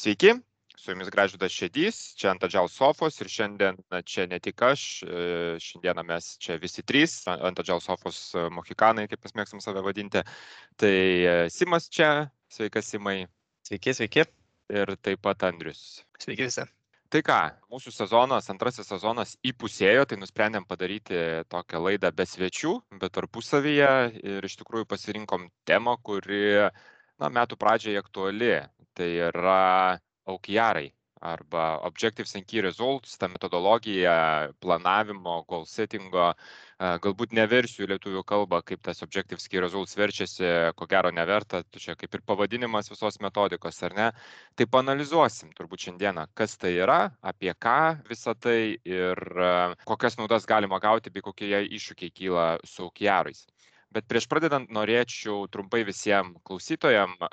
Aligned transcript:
Sveiki, 0.00 0.32
su 0.76 0.90
jumis 0.90 1.10
Gražudas 1.12 1.52
Šedys, 1.52 1.96
čia 2.16 2.30
ant 2.30 2.44
Adžal 2.46 2.70
sofos 2.72 3.20
ir 3.20 3.28
šiandien 3.28 3.76
čia 4.08 4.24
ne 4.30 4.38
tik 4.40 4.62
aš, 4.64 4.82
e, 5.04 5.24
šiandieną 5.60 6.04
mes 6.08 6.28
čia 6.40 6.54
visi 6.62 6.80
trys, 6.88 7.18
ant 7.28 7.58
Adžal 7.60 7.82
sofos 7.84 8.20
e, 8.32 8.46
mohikanai, 8.56 9.04
kaip 9.10 9.26
mes 9.26 9.34
mėgstam 9.36 9.60
save 9.60 9.82
vadinti. 9.84 10.22
Tai 10.80 10.94
e, 10.94 11.34
Simas 11.52 11.90
čia, 11.92 12.30
sveikas 12.48 12.88
Simai. 12.88 13.26
Sveiki, 13.68 13.92
sveiki. 13.98 14.24
Ir 14.72 14.94
taip 15.04 15.20
pat 15.26 15.44
Andrius. 15.50 15.82
Sveiki 16.16 16.46
visi. 16.46 16.64
Tai 17.12 17.22
ką, 17.26 17.36
mūsų 17.74 17.92
sezonas, 17.92 18.48
antrasis 18.54 18.88
sezonas 18.88 19.34
įpusėjo, 19.52 20.06
tai 20.08 20.16
nusprendėm 20.22 20.64
padaryti 20.64 21.20
tokią 21.52 21.84
laidą 21.90 22.08
be 22.16 22.24
svečių, 22.24 22.72
bet 23.02 23.18
tarpusavyje 23.18 23.92
ir 24.16 24.48
iš 24.48 24.56
tikrųjų 24.62 24.88
pasirinkom 24.94 25.50
temą, 25.68 25.98
kuri 26.00 26.70
na, 27.20 27.30
metų 27.40 27.58
pradžiai 27.60 28.00
aktuali. 28.00 28.54
Tai 28.96 29.10
yra 29.30 29.98
OKR 30.28 30.80
arba 31.20 31.78
Objectives 31.84 32.34
and 32.34 32.46
Key 32.46 32.62
Results, 32.64 33.18
ta 33.20 33.28
metodologija 33.28 34.50
planavimo, 34.60 35.42
goal 35.48 35.66
settingo, 35.68 36.30
galbūt 36.80 37.34
neversiu 37.36 37.84
lietuvių 37.90 38.22
kalbą, 38.24 38.62
kaip 38.64 38.80
tas 38.88 39.04
Objectives 39.04 39.44
Key 39.52 39.60
Results 39.60 39.98
verčiasi, 40.00 40.48
ko 40.76 40.88
gero 40.88 41.12
neverta, 41.12 41.60
čia 41.76 41.94
kaip 42.00 42.16
ir 42.16 42.24
pavadinimas 42.24 42.88
visos 42.88 43.20
metodikos, 43.20 43.82
ar 43.84 43.96
ne. 43.98 44.08
Tai 44.56 44.68
panalizuosim 44.72 45.52
turbūt 45.56 45.86
šiandieną, 45.86 46.24
kas 46.34 46.56
tai 46.56 46.72
yra, 46.80 47.00
apie 47.20 47.52
ką 47.52 48.00
visą 48.08 48.34
tai 48.40 48.78
ir 48.88 49.20
kokias 49.84 50.16
naudas 50.16 50.48
galima 50.48 50.80
gauti, 50.80 51.12
bei 51.12 51.24
kokie 51.24 51.66
iššūkiai 51.68 52.16
kyla 52.16 52.50
su 52.64 52.88
OKRais. 52.88 53.44
Bet 53.90 54.04
prieš 54.06 54.28
pradedant 54.30 54.68
norėčiau 54.70 55.48
trumpai 55.50 55.80
visiems 55.82 56.36
klausytojams 56.46 57.24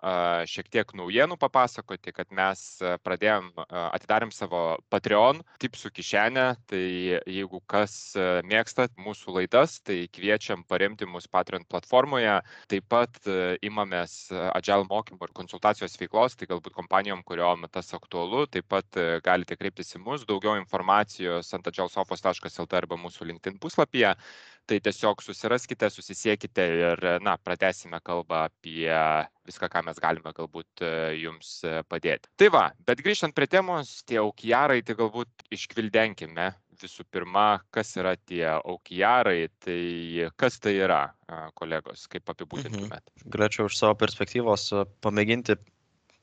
šiek 0.50 0.72
tiek 0.74 0.94
naujienų 0.98 1.36
papasakoti, 1.38 2.10
kad 2.16 2.32
mes 2.34 2.64
pradėjom, 3.06 3.52
atidarėm 3.70 4.32
savo 4.34 4.62
Patreon 4.90 5.44
tipsų 5.62 5.92
kišenę. 5.94 6.48
Tai 6.66 6.81
jeigu 6.81 7.62
kas 7.70 7.94
mėgsta 8.50 8.88
mūsų 8.98 9.36
laidas, 9.38 9.78
tai 9.86 10.00
kviečiam 10.09 10.66
paremti 10.66 11.06
mus 11.06 11.30
Patreon 11.30 11.68
platformoje. 11.70 12.40
Taip 12.74 12.90
pat 12.90 13.22
imamės 13.62 14.18
Agile 14.50 14.90
mokymų 14.90 15.30
ir 15.30 15.38
konsultacijos 15.38 16.02
veiklos, 16.02 16.40
tai 16.42 16.50
galbūt 16.50 16.74
kompanijom, 16.74 17.22
kuriuom 17.22 17.70
tas 17.70 17.94
aktualu, 17.94 18.48
taip 18.50 18.66
pat 18.74 18.98
galite 19.22 19.62
kreiptis 19.62 19.94
į 19.94 20.02
mus. 20.02 20.26
Daugiau 20.26 20.58
informacijos 20.58 21.53
ant 21.53 21.70
agileSofos.lt 21.70 22.81
arba 22.81 22.98
mūsų 23.06 23.30
LinkedIn 23.30 23.62
puslapyje 23.62 24.18
tai 24.68 24.80
tiesiog 24.84 25.23
susiraskite, 25.23 25.90
susisiekite 25.94 26.68
ir, 26.82 27.04
na, 27.23 27.38
pratesime 27.40 28.00
kalbą 28.06 28.44
apie 28.50 28.92
viską, 29.48 29.70
ką 29.72 29.84
mes 29.88 30.00
galime 30.04 30.34
galbūt 30.36 30.84
e, 30.84 30.92
jums 31.22 31.52
e, 31.64 31.80
padėti. 31.88 32.30
Tai 32.40 32.50
va, 32.54 32.64
bet 32.88 33.02
grįžtant 33.06 33.36
prie 33.38 33.48
temos, 33.52 34.02
tie 34.08 34.20
aukijarai, 34.22 34.82
tai 34.86 34.98
galbūt 35.00 35.48
iškvildenkime 35.56 36.52
visų 36.78 37.08
pirma, 37.09 37.48
kas 37.74 37.96
yra 37.98 38.14
tie 38.30 38.46
aukijarai, 38.58 39.48
tai 39.64 40.28
kas 40.38 40.59
tai 40.62 40.76
yra, 40.78 41.02
kolegos, 41.58 42.06
kaip 42.12 42.30
apibūdintumėt. 42.34 43.02
Mhm. 43.02 43.31
Galėčiau 43.34 43.72
iš 43.72 43.80
savo 43.80 43.98
perspektyvos 44.04 44.70
e, 44.76 44.86
pamėginti 45.06 45.58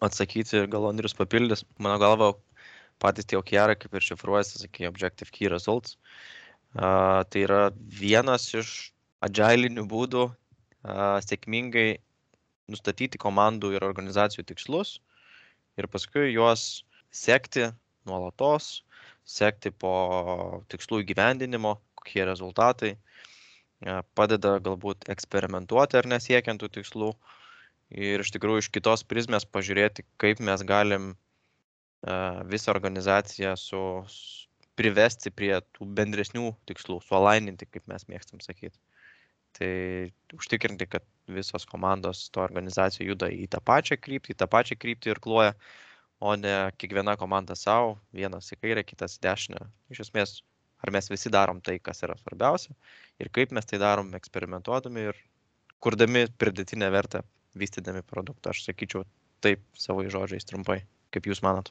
atsakyti, 0.05 0.67
gal 0.70 0.89
Andrius 0.91 1.17
papildys. 1.17 1.64
Mano 1.83 1.98
galva, 2.03 2.33
patys 3.03 3.29
tie 3.29 3.39
aukijarai, 3.41 3.77
kaip 3.81 3.95
ir 3.95 4.06
šifruojasi, 4.11 4.64
sakė, 4.64 4.89
Objective 4.91 5.33
Key 5.34 5.51
Results. 5.53 5.98
Tai 6.75 7.41
yra 7.47 7.69
vienas 7.75 8.48
iš 8.58 8.70
agilinių 9.22 9.84
būdų 9.91 10.25
sėkmingai 11.27 12.00
nustatyti 12.70 13.20
komandų 13.20 13.75
ir 13.77 13.86
organizacijų 13.86 14.44
tikslus 14.48 14.98
ir 15.78 15.86
paskui 15.91 16.33
juos 16.33 16.84
sekti 17.14 17.69
nuolatos, 18.08 18.83
sekti 19.25 19.70
po 19.70 19.95
tikslų 20.72 21.05
įgyvendinimo, 21.05 21.77
kokie 21.98 22.25
rezultatai, 22.27 22.95
padeda 24.19 24.58
galbūt 24.64 25.08
eksperimentuoti 25.12 26.01
ar 26.01 26.08
nesiekiant 26.11 26.61
tų 26.61 26.73
tikslų 26.79 27.12
ir 27.95 28.24
iš 28.24 28.33
tikrųjų 28.35 28.64
iš 28.64 28.70
kitos 28.74 29.05
prizmės 29.06 29.46
pažiūrėti, 29.46 30.05
kaip 30.20 30.41
mes 30.41 30.64
galim 30.67 31.12
visą 32.51 32.73
organizaciją 32.74 33.55
su, 33.61 33.80
privesti 34.79 35.30
prie 35.30 35.52
tų 35.77 35.86
bendresnių 35.98 36.52
tikslų, 36.68 37.01
sualaininti, 37.07 37.68
kaip 37.70 37.86
mes 37.90 38.07
mėgstam 38.11 38.42
sakyti. 38.45 38.77
Tai 39.55 39.70
užtikrinti, 40.35 40.89
kad 40.90 41.05
visos 41.30 41.67
komandos 41.70 42.27
to 42.35 42.42
organizacijų 42.42 43.12
juda 43.12 43.29
į 43.30 43.46
tą 43.52 43.61
pačią 43.62 43.98
kryptį, 44.02 44.35
į 44.35 44.40
tą 44.42 44.48
pačią 44.51 44.79
kryptį 44.80 45.12
ir 45.12 45.20
kloja, 45.23 45.52
o 46.18 46.35
ne 46.39 46.57
kiekviena 46.80 47.14
komanda 47.20 47.55
savo, 47.58 47.95
vienas 48.14 48.51
į 48.55 48.58
kairę, 48.62 48.83
kitas 48.86 49.18
į 49.18 49.23
dešinę. 49.29 49.62
Iš 49.95 50.08
esmės, 50.08 50.35
ar 50.83 50.92
mes 50.95 51.11
visi 51.12 51.30
darom 51.30 51.62
tai, 51.62 51.79
kas 51.79 52.02
yra 52.06 52.18
svarbiausia 52.18 52.74
ir 53.23 53.30
kaip 53.35 53.55
mes 53.55 53.70
tai 53.70 53.79
darom 53.83 54.11
eksperimentuodami 54.18 55.08
ir 55.12 55.23
kurdami 55.85 56.27
pridėtinę 56.41 56.91
vertę, 56.91 57.23
vystydami 57.55 58.02
produktą. 58.02 58.51
Aš 58.51 58.64
sakyčiau 58.67 59.06
taip 59.45 59.62
savo 59.79 60.02
žodžiais 60.08 60.48
trumpai, 60.48 60.80
kaip 61.14 61.30
jūs 61.30 61.45
manot. 61.46 61.70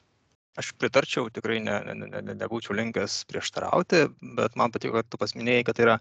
Aš 0.60 0.70
pritarčiau, 0.78 1.26
tikrai 1.34 1.56
ne, 1.58 1.80
ne, 1.98 2.06
ne, 2.14 2.34
nebūčiau 2.38 2.76
linkęs 2.78 3.24
prieštarauti, 3.30 4.04
bet 4.38 4.54
man 4.60 4.70
patiko, 4.74 5.00
kad 5.00 5.08
tu 5.10 5.18
pasminėjai, 5.18 5.64
kad 5.66 5.78
tai 5.78 5.86
yra 5.88 5.96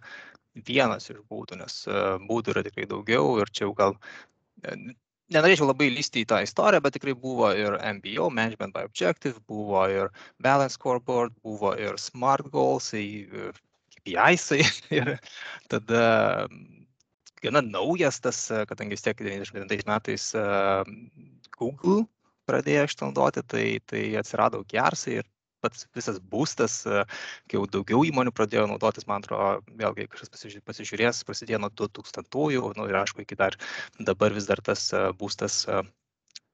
vienas 0.67 1.09
iš 1.09 1.23
būdų, 1.31 1.57
nes 1.63 1.77
e, 1.89 2.03
būdų 2.29 2.53
yra 2.53 2.63
tikrai 2.67 2.85
daugiau 2.91 3.39
ir 3.41 3.49
čia 3.49 3.65
jau 3.65 3.73
gal 3.79 3.97
e, 4.61 4.75
nenorėčiau 5.33 5.71
labai 5.71 5.89
lysti 5.95 6.21
į 6.21 6.29
tą 6.29 6.43
istoriją, 6.45 6.83
bet 6.85 6.93
tikrai 6.99 7.17
buvo 7.17 7.49
ir 7.57 7.79
MBO, 7.97 8.29
Management 8.29 8.77
by 8.77 8.85
Objective, 8.85 9.41
buvo 9.49 9.87
ir 9.89 10.13
Balance 10.37 10.77
Scoreboard, 10.77 11.33
buvo 11.41 11.73
ir 11.73 11.97
Smart 11.97 12.45
Goals, 12.53 12.93
e, 12.93 13.25
KPIs 13.97 14.51
ir 14.99 15.15
tada 15.73 16.03
gana 17.41 17.65
naujas 17.65 18.21
tas, 18.21 18.45
kadangi 18.69 18.93
vis 18.93 19.01
tiek 19.01 19.17
99 19.17 19.89
metais 19.89 20.29
Google 21.57 22.05
pradėjo 22.49 22.87
šitą 22.91 23.09
naudoti, 23.09 23.45
tai, 23.53 23.65
tai 23.89 24.03
atsirado 24.19 24.63
gersai 24.69 25.19
ir 25.21 25.29
pats 25.63 25.87
visas 25.95 26.19
būstas, 26.19 26.81
kai 26.83 27.57
jau 27.57 27.63
daugiau 27.71 28.03
įmonių 28.07 28.33
pradėjo 28.35 28.67
naudotis, 28.67 29.07
man 29.07 29.23
atrodo, 29.23 29.63
vėlgi 29.79 30.09
kažkas 30.11 30.61
pasižiūrės, 30.67 31.23
prasidėjo 31.27 31.61
nuo 31.63 31.71
2000-ųjų, 31.79 32.73
nu, 32.77 32.87
ir 32.91 32.99
aišku, 32.99 33.23
iki 33.23 33.39
dar 33.39 33.55
dabar 33.99 34.35
vis 34.35 34.49
dar 34.49 34.59
tas 34.65 34.89
būstas 35.19 35.63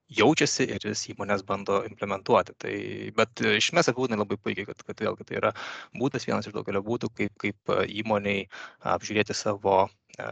jaučiasi 0.10 0.66
ir 0.74 0.86
vis 0.86 1.06
įmonės 1.12 1.44
bando 1.46 1.84
implementuoti. 1.86 2.56
Tai, 2.62 2.76
bet 3.18 3.44
iš 3.46 3.72
mes 3.78 3.90
apibūdinai 3.92 4.22
labai 4.22 4.40
puikiai, 4.42 4.68
kad, 4.70 4.82
kad 4.86 5.06
vėlgi 5.06 5.28
tai 5.30 5.38
yra 5.42 5.54
būdas, 5.98 6.26
vienas 6.30 6.50
iš 6.50 6.56
daugelio 6.56 6.82
būdų, 6.86 7.12
kaip, 7.18 7.34
kaip 7.42 7.74
įmoniai 8.02 8.48
apžiūrėti 8.96 9.38
savo 9.38 9.84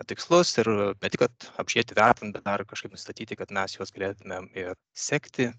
tikslus 0.10 0.54
ir 0.62 0.70
ne 0.72 1.10
tik, 1.14 1.22
kad 1.24 1.48
apžiūrėti, 1.64 1.98
vertinti, 1.98 2.36
bet 2.38 2.46
dar 2.48 2.64
kažkaip 2.68 2.94
nustatyti, 2.96 3.38
kad 3.40 3.54
mes 3.58 3.78
juos 3.78 3.94
galėtumėm 3.96 4.50
ir 4.58 4.76
sekti, 5.08 5.52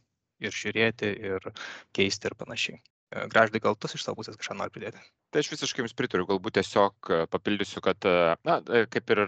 ir 0.42 0.54
žiūrėti, 0.62 1.12
ir 1.32 1.50
keisti 1.96 2.30
ir 2.30 2.36
panašiai. 2.38 2.80
Graždai, 3.08 3.60
gal 3.64 3.76
tu 3.80 3.88
iš 3.88 4.04
savo 4.04 4.20
pusės 4.20 4.36
kažką 4.36 4.58
nori 4.58 4.72
pridėti? 4.74 5.00
Tai 5.32 5.40
aš 5.42 5.48
visiškai 5.52 5.82
jums 5.82 5.94
pritariu, 5.96 6.24
galbūt 6.28 6.54
tiesiog 6.56 7.08
papildysiu, 7.32 7.80
kad, 7.84 8.04
na, 8.48 8.58
kaip 8.92 9.12
ir 9.12 9.22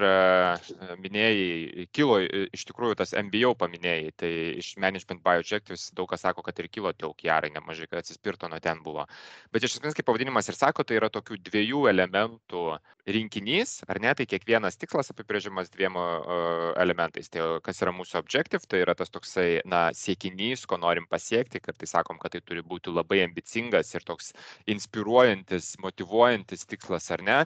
minėjai, 1.01 1.87
kilo 1.97 2.19
iš 2.25 2.65
tikrųjų 2.69 2.97
tas 3.01 3.13
MBO 3.17 3.55
paminėjai, 3.61 4.13
tai 4.21 4.31
iš 4.61 4.71
Management 4.81 5.21
by 5.25 5.41
Objectives 5.41 5.91
daug 5.97 6.09
kas 6.13 6.25
sako, 6.25 6.45
kad 6.45 6.61
ir 6.61 6.69
kilo 6.73 6.93
tie 6.93 7.09
aukiarai 7.09 7.53
nemažai, 7.53 7.89
kad 7.89 8.01
atsispirto 8.01 8.49
nuo 8.49 8.61
ten 8.65 8.81
buvo. 8.85 9.05
Bet 9.53 9.65
iš 9.65 9.79
esmės, 9.79 9.97
kaip 9.97 10.09
pavadinimas 10.09 10.49
ir 10.49 10.57
sako, 10.61 10.85
tai 10.89 11.01
yra 11.01 11.13
tokių 11.13 11.41
dviejų 11.49 11.85
elementų 11.93 12.65
rinkinys, 13.11 13.79
ar 13.89 14.01
ne, 14.01 14.13
tai 14.17 14.29
kiekvienas 14.29 14.77
tikslas 14.81 15.13
apibrėžiamas 15.13 15.73
dviem 15.73 15.97
elementais. 16.81 17.29
Tai 17.33 17.59
kas 17.65 17.81
yra 17.85 17.93
mūsų 17.97 18.21
objective, 18.21 18.65
tai 18.69 18.85
yra 18.85 18.97
tas 18.97 19.13
toksai, 19.13 19.49
na, 19.69 19.89
siekinys, 19.97 20.67
ko 20.69 20.81
norim 20.81 21.09
pasiekti, 21.11 21.61
kad 21.65 21.81
tai 21.81 21.89
sakom, 21.91 22.21
kad 22.21 22.37
tai 22.37 22.45
turi 22.45 22.65
būti 22.65 22.93
labai 22.93 23.25
ambicingas 23.25 23.70
ir 23.95 24.05
toks 24.07 24.33
inspiruojantis, 24.71 25.77
motivuojantis 25.83 26.67
tikslas 26.67 27.11
ar 27.15 27.23
ne, 27.23 27.39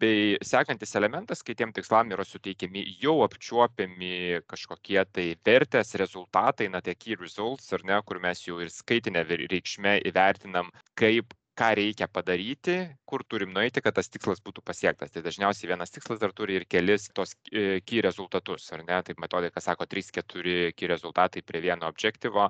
bei 0.00 0.38
sekantis 0.42 0.94
elementas, 0.98 1.42
kai 1.42 1.54
tiem 1.58 1.72
tikslam 1.74 2.10
yra 2.14 2.24
suteikiami 2.26 2.84
jau 3.02 3.20
apčiuopiami 3.26 4.42
kažkokie 4.50 5.04
tai 5.12 5.28
vertės, 5.46 5.94
rezultatai, 6.00 6.68
na, 6.72 6.82
tie 6.84 6.94
key 6.94 7.18
results 7.20 7.72
ar 7.72 7.84
ne, 7.86 8.00
kur 8.06 8.20
mes 8.22 8.42
jau 8.46 8.60
ir 8.62 8.72
skaitinę 8.72 9.24
reikšmę 9.30 10.00
įvertinam, 10.10 10.70
kaip 10.98 11.34
ką 11.58 11.70
reikia 11.78 12.08
padaryti, 12.10 12.76
kur 13.08 13.24
turim 13.28 13.52
nueiti, 13.54 13.82
kad 13.84 13.94
tas 13.96 14.10
tikslas 14.10 14.42
būtų 14.44 14.62
pasiektas. 14.66 15.12
Tai 15.14 15.22
dažniausiai 15.26 15.70
vienas 15.70 15.94
tikslas 15.94 16.20
dar 16.22 16.34
turi 16.36 16.58
ir 16.58 16.66
kelis 16.70 17.08
tos 17.14 17.34
e, 17.50 17.80
key 17.86 18.02
rezultatus, 18.04 18.66
ar 18.74 18.84
ne? 18.86 19.00
Taip 19.06 19.22
metodika 19.22 19.62
sako 19.62 19.86
3-4 19.90 20.72
key 20.74 20.90
rezultatai 20.90 21.44
prie 21.46 21.62
vieno 21.64 21.90
objektyvo. 21.90 22.48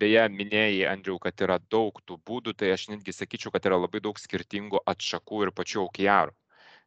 Beje, 0.00 0.28
minėjai, 0.38 0.86
Andriu, 0.92 1.18
kad 1.22 1.44
yra 1.46 1.58
daug 1.60 2.00
tų 2.08 2.20
būdų, 2.28 2.56
tai 2.60 2.72
aš 2.76 2.88
netgi 2.94 3.16
sakyčiau, 3.16 3.52
kad 3.54 3.68
yra 3.68 3.80
labai 3.80 4.00
daug 4.04 4.20
skirtingų 4.20 4.84
atšakų 4.94 5.44
ir 5.46 5.54
pačių 5.60 5.84
OKR. 5.88 6.32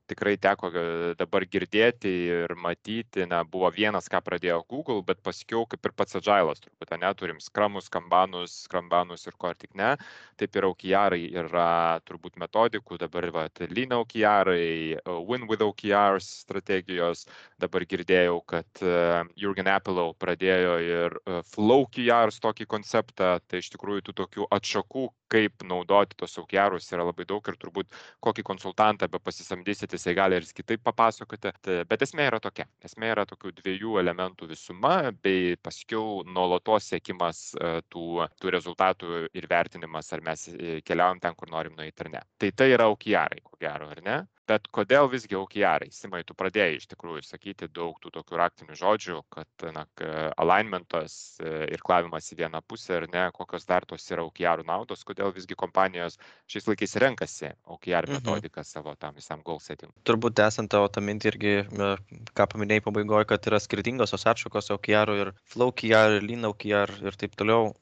Tikrai 0.07 0.36
teko 0.42 0.69
e, 0.71 0.83
dabar 1.19 1.45
girdėti 1.48 2.12
ir 2.27 2.54
matyti, 2.59 3.25
na, 3.30 3.42
buvo 3.48 3.69
vienas, 3.74 4.09
ką 4.12 4.21
pradėjo 4.25 4.62
Google, 4.69 5.01
bet 5.07 5.21
paskiau 5.25 5.65
kaip 5.69 5.89
ir 5.89 5.95
pats 5.98 6.18
Agilas, 6.19 6.62
turbūt, 6.63 6.94
ne, 7.01 7.12
turim 7.19 7.42
skramus, 7.44 7.89
kambanus, 7.94 8.63
skrambanus 8.68 9.27
ir 9.27 9.38
ko 9.39 9.54
tik 9.57 9.75
ne, 9.80 9.95
taip 10.39 10.56
ir 10.57 10.68
OKR 10.69 11.18
yra 11.18 11.69
turbūt 12.07 12.38
metodikų, 12.42 13.00
dabar 13.01 13.30
va, 13.33 13.48
Lean 13.71 13.95
OKR, 13.98 14.54
Win 15.27 15.48
with 15.50 15.65
OKRs 15.65 16.30
strategijos, 16.44 17.25
dabar 17.62 17.86
girdėjau, 17.89 18.39
kad 18.48 18.83
uh, 18.86 19.24
Jurgen 19.39 19.69
Apple 19.71 20.12
pradėjo 20.19 20.77
ir 20.83 21.18
Flow 21.48 21.88
OKRs 21.88 22.39
tokį 22.44 22.68
konceptą, 22.69 23.38
tai 23.48 23.62
iš 23.62 23.71
tikrųjų 23.74 24.07
tų 24.07 24.15
tokių 24.21 24.48
atšakų, 24.57 25.07
kaip 25.31 25.63
naudoti 25.68 26.18
tos 26.19 26.38
OKRus 26.39 26.88
yra 26.95 27.06
labai 27.07 27.25
daug 27.27 27.48
ir 27.51 27.57
turbūt 27.59 27.92
kokį 28.24 28.45
konsultantą 28.48 29.09
be 29.12 29.19
pasisamdysite, 29.19 29.97
jisai 29.98 30.14
gali 30.18 30.40
ir 30.40 30.48
kitaip 30.56 30.84
papasakoti. 30.86 31.52
Bet 31.90 32.06
esmė 32.06 32.30
yra 32.32 32.40
tokia. 32.44 32.68
Esmė 32.86 33.12
yra 33.16 33.26
tokių 33.30 33.54
dviejų 33.60 33.98
elementų 34.02 34.50
visuma, 34.54 35.12
bei 35.24 35.58
paskiau 35.64 36.24
nuolatos 36.28 36.92
sėkimas 36.94 37.44
e, 37.58 37.74
tų, 37.92 38.24
tų 38.40 38.56
rezultatų 38.58 39.28
ir 39.34 39.50
vertinimas, 39.50 40.14
ar 40.16 40.24
mes 40.26 40.48
e, 40.54 40.80
keliaujam 40.88 41.22
ten, 41.24 41.38
kur 41.38 41.52
norim 41.52 41.76
nueiti 41.78 42.06
ar 42.06 42.14
ne. 42.18 42.24
Tai 42.38 42.52
tai 42.58 42.72
yra 42.74 42.90
aukijarai, 42.92 43.44
ko 43.44 43.60
gero, 43.62 43.92
ar 43.94 44.04
ne? 44.06 44.18
Bet 44.48 44.70
kodėl 44.72 45.10
visgi 45.12 45.36
aukijarai? 45.36 45.90
Simai, 45.92 46.22
tu 46.28 46.36
pradėjai 46.38 46.78
iš 46.78 46.86
tikrųjų 46.94 47.24
sakyti 47.28 47.68
daug 47.68 47.98
tų 48.00 48.14
tokių 48.16 48.38
raktinių 48.40 48.78
žodžių, 48.80 49.18
kad 49.34 49.66
na, 49.76 49.84
alignmentas 50.40 51.18
e, 51.44 51.52
ir 51.76 51.84
klavimas 51.84 52.30
į 52.32 52.38
vieną 52.44 52.62
pusę 52.64 53.02
ir 53.02 53.08
ne, 53.12 53.26
kokios 53.36 53.68
dar 53.68 53.84
tos 53.90 54.08
yra 54.08 54.24
aukijarų 54.24 54.64
naudos, 54.70 55.04
kodėl 55.08 55.34
visgi 55.36 55.58
kompanijos 55.60 56.16
šiais 56.48 56.70
laikais 56.72 56.96
renkasi 57.04 57.52
aukijar 57.68 58.08
mhm. 58.08 58.22
metodiką 58.22 58.64
mhm. 58.64 58.70
savo 58.72 58.96
tam 58.96 59.20
visam 59.20 59.44
goal 59.44 59.60
setting. 59.64 59.92
Turbūt 60.08 60.40
esant 60.48 60.72
tavo 60.72 60.88
tą 60.88 61.04
mintį 61.04 61.34
irgi, 61.34 61.56
ką 62.38 62.50
paminėjai 62.56 62.88
pabaigoje, 62.88 63.28
kad 63.34 63.52
yra 63.52 63.60
skirtingos 63.64 64.16
tos 64.16 64.28
atšakos 64.32 64.72
aukijarų 64.78 65.22
ir 65.26 65.36
flow 65.44 65.74
aukijar, 65.74 66.22
ir 66.22 66.28
lean 66.30 66.48
aukijar 66.48 66.94
ir 67.04 67.20
taip 67.20 67.36
toliau, 67.36 67.74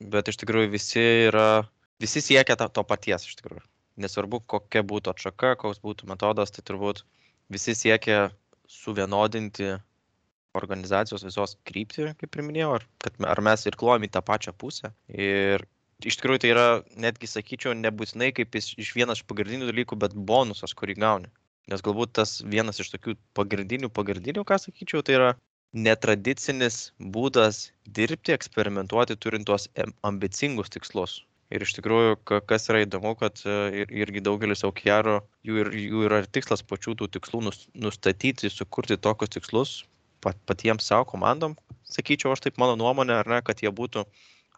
bet 0.00 0.32
iš 0.32 0.40
tikrųjų 0.40 0.72
visi 0.72 1.04
yra, 1.28 1.66
visi 2.00 2.24
siekia 2.24 2.56
to, 2.56 2.72
to 2.72 2.88
paties 2.88 3.28
iš 3.28 3.42
tikrųjų 3.42 3.66
nesvarbu 4.02 4.42
kokia 4.50 4.84
būtų 4.86 5.14
atšaka, 5.14 5.54
koks 5.60 5.82
būtų 5.84 6.08
metodas, 6.10 6.52
tai 6.54 6.64
turbūt 6.66 7.04
visi 7.52 7.74
siekia 7.76 8.28
suvienodinti 8.68 9.76
organizacijos 10.58 11.24
visos 11.26 11.56
kryptį, 11.68 12.12
kaip 12.20 12.36
ir 12.36 12.44
minėjau, 12.44 12.70
ar, 12.78 12.86
kad, 13.02 13.18
ar 13.24 13.42
mes 13.44 13.66
ir 13.68 13.76
klojam 13.78 14.06
į 14.06 14.12
tą 14.14 14.22
pačią 14.24 14.54
pusę. 14.58 14.92
Ir 15.12 15.64
iš 16.04 16.18
tikrųjų 16.20 16.42
tai 16.44 16.52
yra, 16.54 16.66
netgi 17.00 17.30
sakyčiau, 17.30 17.74
nebūtinai 17.78 18.30
kaip 18.36 18.56
iš, 18.58 18.72
iš 18.80 18.94
vienas 18.96 19.20
iš 19.20 19.28
pagrindinių 19.30 19.70
dalykų, 19.70 19.98
bet 20.00 20.16
bonusas, 20.30 20.74
kurį 20.78 20.98
gauni. 21.02 21.30
Nes 21.68 21.84
galbūt 21.84 22.14
tas 22.16 22.38
vienas 22.48 22.80
iš 22.80 22.94
tokių 22.94 23.14
pagrindinių, 23.36 23.90
pagrindinių, 23.92 24.44
ką 24.48 24.56
sakyčiau, 24.62 25.04
tai 25.04 25.18
yra 25.18 25.32
netradicinis 25.76 26.92
būdas 27.14 27.68
dirbti, 27.84 28.32
eksperimentuoti, 28.32 29.18
turint 29.20 29.48
tuos 29.48 29.68
ambicingus 30.08 30.72
tikslus. 30.72 31.20
Ir 31.48 31.64
iš 31.64 31.72
tikrųjų, 31.78 32.16
kas 32.44 32.68
yra 32.68 32.82
įdomu, 32.84 33.14
kad 33.16 33.40
e, 33.48 33.58
ir, 33.82 33.92
irgi 34.04 34.20
daugelis 34.20 34.66
aukiarų, 34.68 35.20
jų, 35.48 35.60
ir, 35.62 35.70
jų 35.80 36.02
yra 36.10 36.18
tikslas 36.28 36.60
pačių 36.60 36.98
tų 37.00 37.08
tikslų 37.16 37.40
nustatyti, 37.86 38.50
sukurti 38.52 38.98
tokius 39.00 39.32
tikslus 39.38 39.78
pat, 40.20 40.38
patiems 40.46 40.88
savo 40.88 41.06
komandom, 41.12 41.56
sakyčiau, 41.88 42.32
aš 42.34 42.44
taip 42.46 42.58
mano 42.60 42.76
nuomonė, 42.78 43.20
ar 43.22 43.30
ne, 43.30 43.40
kad 43.46 43.62
jie 43.62 43.70
būtų 43.74 44.04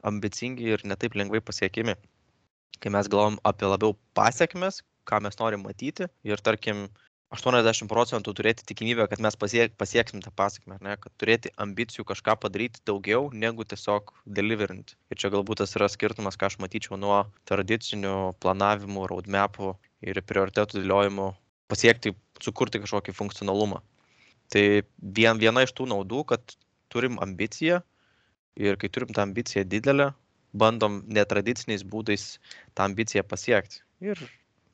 ambicingi 0.07 0.73
ir 0.75 0.85
netaip 0.89 1.17
lengvai 1.19 1.43
pasiekimi. 1.45 1.97
Kai 2.81 2.93
mes 2.95 3.11
galvom 3.13 3.37
apie 3.45 3.69
labiau 3.69 3.97
pasiekmes, 4.17 4.81
ką 5.09 5.21
mes 5.25 5.37
norim 5.41 5.65
matyti 5.67 6.09
ir 6.25 6.41
tarkim 6.41 6.89
80 7.31 7.87
procentų 7.87 8.33
turėti 8.35 8.65
tikimybę, 8.67 9.05
kad 9.11 9.21
mes 9.23 9.37
pasiek, 9.39 9.75
pasieksim 9.79 10.23
tą 10.25 10.33
pasakymę, 10.35 10.81
ne, 10.83 10.97
kad 10.99 11.13
turėti 11.21 11.53
ambicijų 11.63 12.05
kažką 12.09 12.35
padaryti 12.43 12.83
daugiau 12.91 13.29
negu 13.31 13.63
tiesiog 13.63 14.11
deliverint. 14.27 14.97
Ir 15.15 15.21
čia 15.23 15.31
galbūt 15.31 15.63
tas 15.63 15.77
yra 15.79 15.87
skirtumas, 15.93 16.39
ką 16.41 16.51
aš 16.51 16.59
matyčiau 16.63 16.99
nuo 16.99 17.21
tradicinių 17.47 18.17
planavimų, 18.43 19.07
roadmapų 19.13 19.77
ir 20.11 20.19
prioritetų 20.27 20.83
dėliojimų 20.83 21.29
pasiekti, 21.71 22.17
sukurti 22.43 22.83
kažkokį 22.83 23.15
funkcionalumą. 23.15 23.79
Tai 24.51 24.65
vien, 24.99 25.39
viena 25.39 25.63
iš 25.63 25.77
tų 25.79 25.87
naudų, 25.93 26.25
kad 26.33 26.57
turim 26.91 27.21
ambiciją 27.23 27.79
ir 28.59 28.81
kai 28.81 28.91
turim 28.91 29.15
tą 29.15 29.23
ambiciją 29.23 29.63
didelę, 29.71 30.11
bandom 30.51 31.05
netradiciniais 31.07 31.87
būdais 31.87 32.41
tą 32.75 32.91
ambiciją 32.91 33.23
pasiekti. 33.23 33.85
Ir 34.03 34.19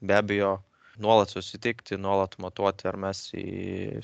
be 0.01 0.17
abejo, 0.17 0.57
nuolat 1.03 1.33
susitikti, 1.33 1.99
nuolat 2.01 2.37
matuoti, 2.43 2.89
ar 2.89 2.99
mes 3.01 3.27
į, 3.37 4.01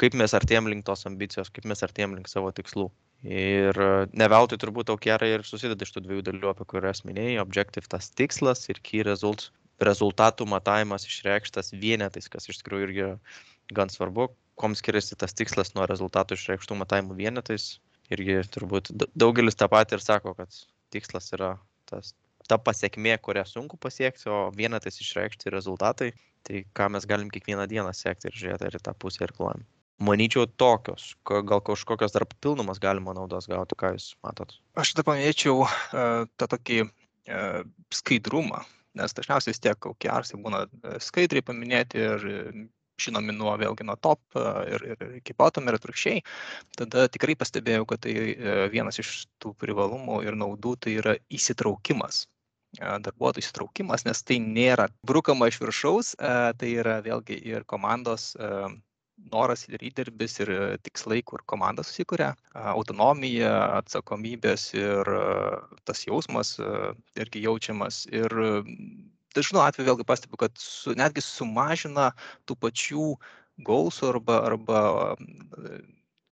kaip 0.00 0.16
mes 0.18 0.34
artėjom 0.34 0.70
link 0.72 0.86
tos 0.88 1.06
ambicijos, 1.08 1.50
kaip 1.52 1.68
mes 1.68 1.82
artėjom 1.84 2.16
link 2.18 2.30
savo 2.30 2.52
tikslų. 2.54 2.88
Ir 3.22 3.78
ne 4.10 4.26
veltui 4.32 4.58
turbūt 4.58 4.90
aukerai 4.90 5.28
ir 5.36 5.44
susideda 5.46 5.86
iš 5.86 5.92
tų 5.94 6.02
dviejų 6.06 6.24
dalių, 6.26 6.48
apie 6.50 6.66
kurias 6.72 7.04
minėjai. 7.06 7.38
Objective 7.42 7.86
tas 7.90 8.10
tikslas 8.10 8.66
ir 8.72 8.80
key 8.82 9.04
results, 9.06 9.52
rezultatų 9.82 10.46
matavimas 10.50 11.06
išreikštas 11.06 11.72
vienetais, 11.78 12.26
kas 12.32 12.48
iš 12.50 12.58
tikrųjų 12.62 12.88
irgi 12.88 13.08
gan 13.74 13.92
svarbu, 13.92 14.32
kom 14.58 14.74
skiriasi 14.78 15.18
tas 15.18 15.34
tikslas 15.38 15.74
nuo 15.76 15.86
rezultatų 15.88 16.38
išreikštų 16.38 16.78
matavimų 16.82 17.18
vienetais. 17.18 17.76
Irgi 18.12 18.42
turbūt 18.52 18.90
daugelis 19.16 19.56
tą 19.56 19.70
patį 19.72 19.96
ir 19.96 20.02
sako, 20.04 20.34
kad 20.36 20.52
tikslas 20.92 21.30
yra 21.32 21.54
tas 21.88 22.12
ta 22.48 22.58
pasiekmė, 22.58 23.16
kurią 23.22 23.44
sunku 23.48 23.78
pasiekti, 23.80 24.28
o 24.30 24.48
vienetais 24.56 24.98
išreikšti 25.02 25.52
rezultatai, 25.54 26.12
tai 26.46 26.64
ką 26.76 26.88
mes 26.94 27.06
galim 27.08 27.30
kiekvieną 27.32 27.68
dieną 27.70 27.92
sekti 27.96 28.30
ir 28.30 28.38
žiūrėti, 28.38 28.68
ar 28.68 28.78
į 28.78 28.82
tą 28.88 28.94
pusę 28.98 29.24
ir 29.26 29.34
klojam. 29.36 29.64
Manyčiau 30.02 30.48
tokios, 30.58 31.12
gal 31.28 31.60
kažkokios 31.62 32.14
dar 32.14 32.26
papildomas 32.26 32.80
galima 32.82 33.14
naudos 33.14 33.46
gauti, 33.50 33.78
ką 33.78 33.92
jūs 33.94 34.12
matot. 34.26 34.56
Aš 34.74 34.96
tada 34.96 35.06
paminėčiau 35.10 35.62
uh, 35.62 36.24
tą 36.40 36.48
tokį 36.56 36.78
uh, 36.86 37.60
skaidrumą, 37.94 38.64
nes 38.98 39.14
dažniausiai 39.14 39.54
vis 39.54 39.62
tiek 39.62 39.88
OKRs 39.88 40.34
būna 40.42 40.66
e, 40.66 40.98
skaidriai 41.00 41.44
paminėti 41.46 42.00
ir 42.02 42.26
žinomi 43.00 43.34
nuo 43.36 43.54
vėlgi 43.60 43.86
nuo 43.88 43.96
top 43.96 44.20
ir, 44.68 44.84
ir 44.94 45.16
iki 45.20 45.36
bottom 45.38 45.68
ir 45.68 45.78
atvirkščiai, 45.78 46.22
tada 46.78 47.08
tikrai 47.12 47.38
pastebėjau, 47.38 47.86
kad 47.88 48.04
tai 48.04 48.14
vienas 48.74 49.00
iš 49.02 49.24
tų 49.42 49.54
privalumų 49.62 50.22
ir 50.26 50.38
naudų 50.38 50.76
tai 50.84 50.98
yra 51.00 51.16
įsitraukimas 51.32 52.26
darbuotojų 52.80 53.44
įsitraukimas, 53.44 54.06
nes 54.06 54.22
tai 54.24 54.38
nėra 54.40 54.88
brukama 55.04 55.48
iš 55.50 55.60
viršaus, 55.60 56.14
tai 56.16 56.70
yra 56.72 57.00
vėlgi 57.04 57.36
ir 57.36 57.66
komandos 57.68 58.32
noras 59.32 59.66
ir 59.68 59.82
įdirbis 59.84 60.40
ir 60.40 60.50
tikslai, 60.82 61.20
kur 61.22 61.42
komanda 61.46 61.84
susikuria, 61.84 62.32
autonomija, 62.54 63.52
atsakomybės 63.78 64.72
ir 64.74 65.10
tas 65.84 66.06
jausmas 66.06 66.56
irgi 67.14 67.44
jaučiamas. 67.44 68.06
Ir 68.10 68.32
dažnu 69.36 69.62
atveju 69.62 69.88
vėlgi 69.88 70.06
pastebiu, 70.08 70.38
kad 70.40 70.56
su, 70.60 70.94
netgi 70.98 71.24
sumažina 71.24 72.10
tų 72.48 72.56
pačių 72.62 73.06
gausų 73.66 74.10
arba, 74.14 74.40
arba 74.48 74.82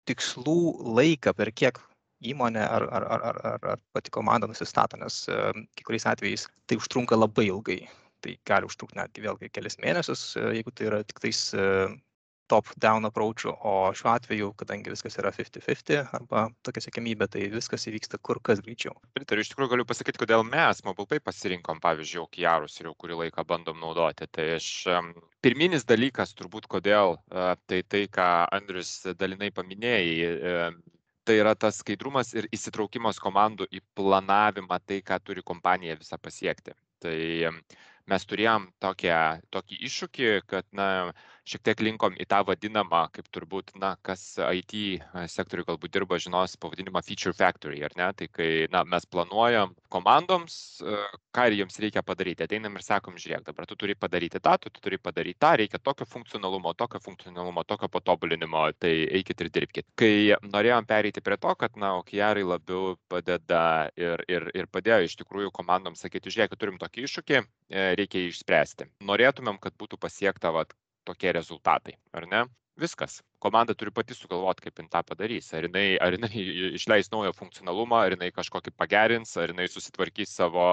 tikslų 0.09 0.59
laiką, 0.97 1.33
per 1.37 1.51
kiek 1.51 1.79
įmonė 2.25 2.65
ar, 2.65 2.85
ar, 2.91 3.07
ar, 3.15 3.23
ar, 3.29 3.65
ar, 3.73 3.81
pati 3.95 4.11
komanda 4.11 4.49
nusistato, 4.49 4.99
nes 4.99 5.23
kai 5.29 5.87
kuriais 5.87 6.07
atvejais 6.09 6.47
tai 6.67 6.79
užtrunka 6.79 7.19
labai 7.19 7.47
ilgai. 7.49 7.81
Tai 8.19 8.33
gali 8.49 8.67
užtrukti 8.67 8.97
netgi 8.99 9.23
vėlgi 9.23 9.47
kelias 9.55 9.77
mėnesius, 9.79 10.33
jeigu 10.35 10.73
tai 10.75 10.89
yra 10.89 10.97
tik 11.07 11.21
tais 11.23 11.45
top-down 12.49 13.07
approach'u, 13.07 13.53
o 13.53 13.73
šiuo 13.95 14.11
atveju, 14.11 14.49
kadangi 14.59 14.91
viskas 14.91 15.19
yra 15.21 15.31
50-50 15.35 16.15
arba 16.17 16.47
tokia 16.65 16.83
sėkmybė, 16.85 17.27
tai 17.31 17.47
viskas 17.53 17.87
įvyksta 17.89 18.19
kur 18.25 18.41
kas 18.43 18.63
greičiau. 18.65 18.95
Pritariu, 19.17 19.45
iš 19.45 19.51
tikrųjų 19.53 19.73
galiu 19.75 19.87
pasakyti, 19.89 20.21
kodėl 20.23 20.45
mes 20.47 20.83
MobilePay 20.85 21.21
pasirinkom, 21.23 21.81
pavyzdžiui, 21.83 22.23
OKRus 22.25 22.79
ir 22.81 22.89
jau 22.89 22.95
kurį 22.99 23.19
laiką 23.23 23.45
bandom 23.49 23.79
naudoti. 23.81 24.27
Tai 24.33 24.47
aš 24.57 24.69
pirminis 25.45 25.85
dalykas 25.89 26.33
turbūt, 26.37 26.69
kodėl, 26.71 27.19
tai 27.29 27.83
tai, 27.87 28.05
ką 28.11 28.29
Andrius 28.57 28.95
dalinai 29.19 29.51
paminėjai, 29.55 30.71
tai 31.29 31.37
yra 31.37 31.53
tas 31.53 31.83
skaidrumas 31.83 32.33
ir 32.33 32.49
įsitraukimas 32.55 33.21
komandų 33.21 33.69
į 33.69 33.83
planavimą, 33.97 34.81
tai, 34.89 35.03
ką 35.05 35.19
turi 35.21 35.45
kompanija 35.45 35.99
visą 35.99 36.17
pasiekti. 36.17 36.73
Tai 36.99 37.17
mes 38.09 38.25
turėjom 38.25 38.65
tokią, 38.81 39.19
tokį 39.53 39.77
iššūkį, 39.85 40.29
kad 40.49 40.65
na, 40.75 40.87
šiek 41.49 41.63
tiek 41.65 41.81
linkom 41.83 42.15
į 42.19 42.27
tą 42.29 42.41
vadinamą, 42.47 43.05
kaip 43.13 43.29
turbūt, 43.33 43.73
na, 43.81 43.95
kas 44.05 44.21
IT 44.37 44.73
sektoriui 45.31 45.65
galbūt 45.67 45.93
dirba, 45.95 46.19
žinos 46.21 46.55
pavadinimą 46.61 47.01
Feature 47.05 47.33
Factory, 47.35 47.81
ar 47.85 47.95
ne? 47.97 48.09
Tai 48.17 48.27
kai, 48.31 48.49
na, 48.73 48.83
mes 48.87 49.07
planuojam 49.09 49.73
komandoms, 49.93 50.57
ką 51.35 51.47
ir 51.49 51.57
jiems 51.59 51.79
reikia 51.81 52.03
padaryti. 52.05 52.45
Ateinam 52.45 52.77
ir 52.77 52.85
sakom, 52.85 53.17
žiūrėk, 53.19 53.45
dabar 53.49 53.67
tu 53.69 53.77
turi 53.79 53.95
padaryti 53.97 54.41
tą, 54.43 54.57
tu 54.61 54.71
turi 54.77 54.99
padaryti 55.01 55.39
tą, 55.41 55.53
reikia 55.61 55.81
tokio 55.81 56.07
funkcionalumo, 56.09 56.73
tokio 56.77 57.01
funkcionalumo, 57.03 57.65
tokio 57.69 57.89
patobulinimo, 57.91 58.67
tai 58.79 58.93
eikit 59.19 59.45
ir 59.45 59.51
dirbkit. 59.57 59.89
Kai 59.99 60.13
norėjom 60.45 60.89
pereiti 60.89 61.23
prie 61.25 61.39
to, 61.41 61.55
kad, 61.59 61.77
na, 61.81 61.95
OKR 62.03 62.43
labiau 62.45 62.93
padeda 63.09 63.63
ir, 63.97 64.23
ir, 64.29 64.49
ir 64.55 64.69
padėjo 64.69 65.07
iš 65.07 65.17
tikrųjų 65.23 65.53
komandoms 65.55 66.05
sakyti, 66.05 66.33
žiūrėk, 66.33 66.57
turim 66.59 66.77
tokį 66.81 67.07
iššūkį, 67.07 67.39
e, 67.39 67.87
reikia 67.99 68.21
jį 68.21 68.33
išspręsti. 68.33 68.89
Norėtumėm, 69.09 69.57
kad 69.63 69.75
būtų 69.79 69.99
pasiekta 70.01 70.53
vat, 70.55 70.75
tokie 71.09 71.33
rezultatai, 71.35 71.97
ar 72.13 72.29
ne? 72.29 72.45
Viskas. 72.79 73.19
Komanda 73.43 73.73
turi 73.75 73.91
pati 73.91 74.15
sugalvoti, 74.15 74.63
kaip 74.65 74.79
jin 74.79 74.87
tą 74.91 75.01
padarys. 75.07 75.49
Ar 75.55 75.65
jinai, 75.67 75.97
ar 76.03 76.15
jinai 76.15 76.43
išleis 76.77 77.11
naują 77.11 77.33
funkcionalumą, 77.35 78.01
ar 78.05 78.15
jinai 78.15 78.29
kažkokį 78.35 78.73
pagerins, 78.79 79.35
ar 79.39 79.51
jinai 79.51 79.67
susitvarkys 79.71 80.31
savo 80.39 80.63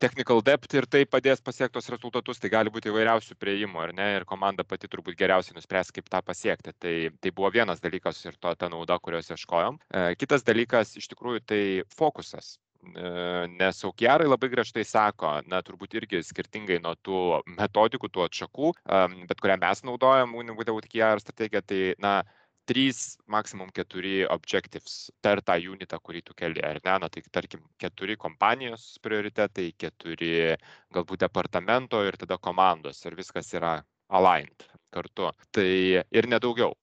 technical 0.00 0.40
depth 0.44 0.76
ir 0.76 0.88
tai 0.90 1.04
padės 1.08 1.44
pasiekti 1.44 1.76
tos 1.76 1.90
rezultatus. 1.92 2.40
Tai 2.40 2.52
gali 2.56 2.72
būti 2.72 2.92
įvairiausių 2.92 3.36
prieimų, 3.40 3.82
ar 3.86 3.94
ne? 3.96 4.08
Ir 4.18 4.28
komanda 4.28 4.64
pati 4.68 4.88
turbūt 4.88 5.20
geriausiai 5.20 5.56
nuspręs, 5.58 5.92
kaip 5.96 6.08
tą 6.12 6.20
pasiekti. 6.24 6.76
Tai, 6.80 6.94
tai 7.20 7.32
buvo 7.32 7.52
vienas 7.52 7.84
dalykas 7.84 8.24
ir 8.24 8.40
to 8.40 8.54
ta 8.56 8.72
nauda, 8.72 8.98
kurios 9.00 9.32
ieškojom. 9.32 9.80
E, 9.88 10.06
kitas 10.20 10.44
dalykas, 10.48 10.96
iš 11.00 11.12
tikrųjų, 11.12 11.44
tai 11.44 11.62
fokusas 11.92 12.56
nes 13.58 13.82
aukiarai 13.88 14.28
labai 14.28 14.50
griežtai 14.52 14.84
sako, 14.86 15.32
na, 15.50 15.60
turbūt 15.64 15.96
irgi 15.98 16.22
skirtingai 16.24 16.80
nuo 16.84 16.94
tų 17.00 17.20
metodikų, 17.58 18.10
tų 18.12 18.24
atšakų, 18.28 18.72
bet 19.28 19.42
kurią 19.42 19.58
mes 19.62 19.84
naudojam 19.86 20.34
Unividaut 20.38 20.88
KR 20.90 21.22
strategiją, 21.22 21.62
tai, 21.66 21.82
na, 22.02 22.18
trys, 22.64 23.18
maksimum 23.28 23.68
keturi 23.74 24.24
objectives 24.30 25.10
per 25.24 25.42
tą 25.44 25.56
unitą, 25.72 25.98
kurį 26.00 26.22
tu 26.24 26.36
keli, 26.36 26.62
ar 26.64 26.80
ne? 26.84 26.94
Na, 27.02 27.10
tai 27.12 27.22
tarkim, 27.32 27.64
keturi 27.80 28.16
kompanijos 28.20 28.86
prioritetai, 29.04 29.70
keturi 29.78 30.32
galbūt 30.94 31.26
departamento 31.26 32.00
ir 32.04 32.16
tada 32.20 32.38
komandos 32.38 33.04
ir 33.04 33.18
viskas 33.18 33.52
yra 33.54 33.76
aligned 34.08 34.68
kartu. 34.94 35.30
Tai 35.52 35.68
ir 36.00 36.30
nedaugiau. 36.30 36.74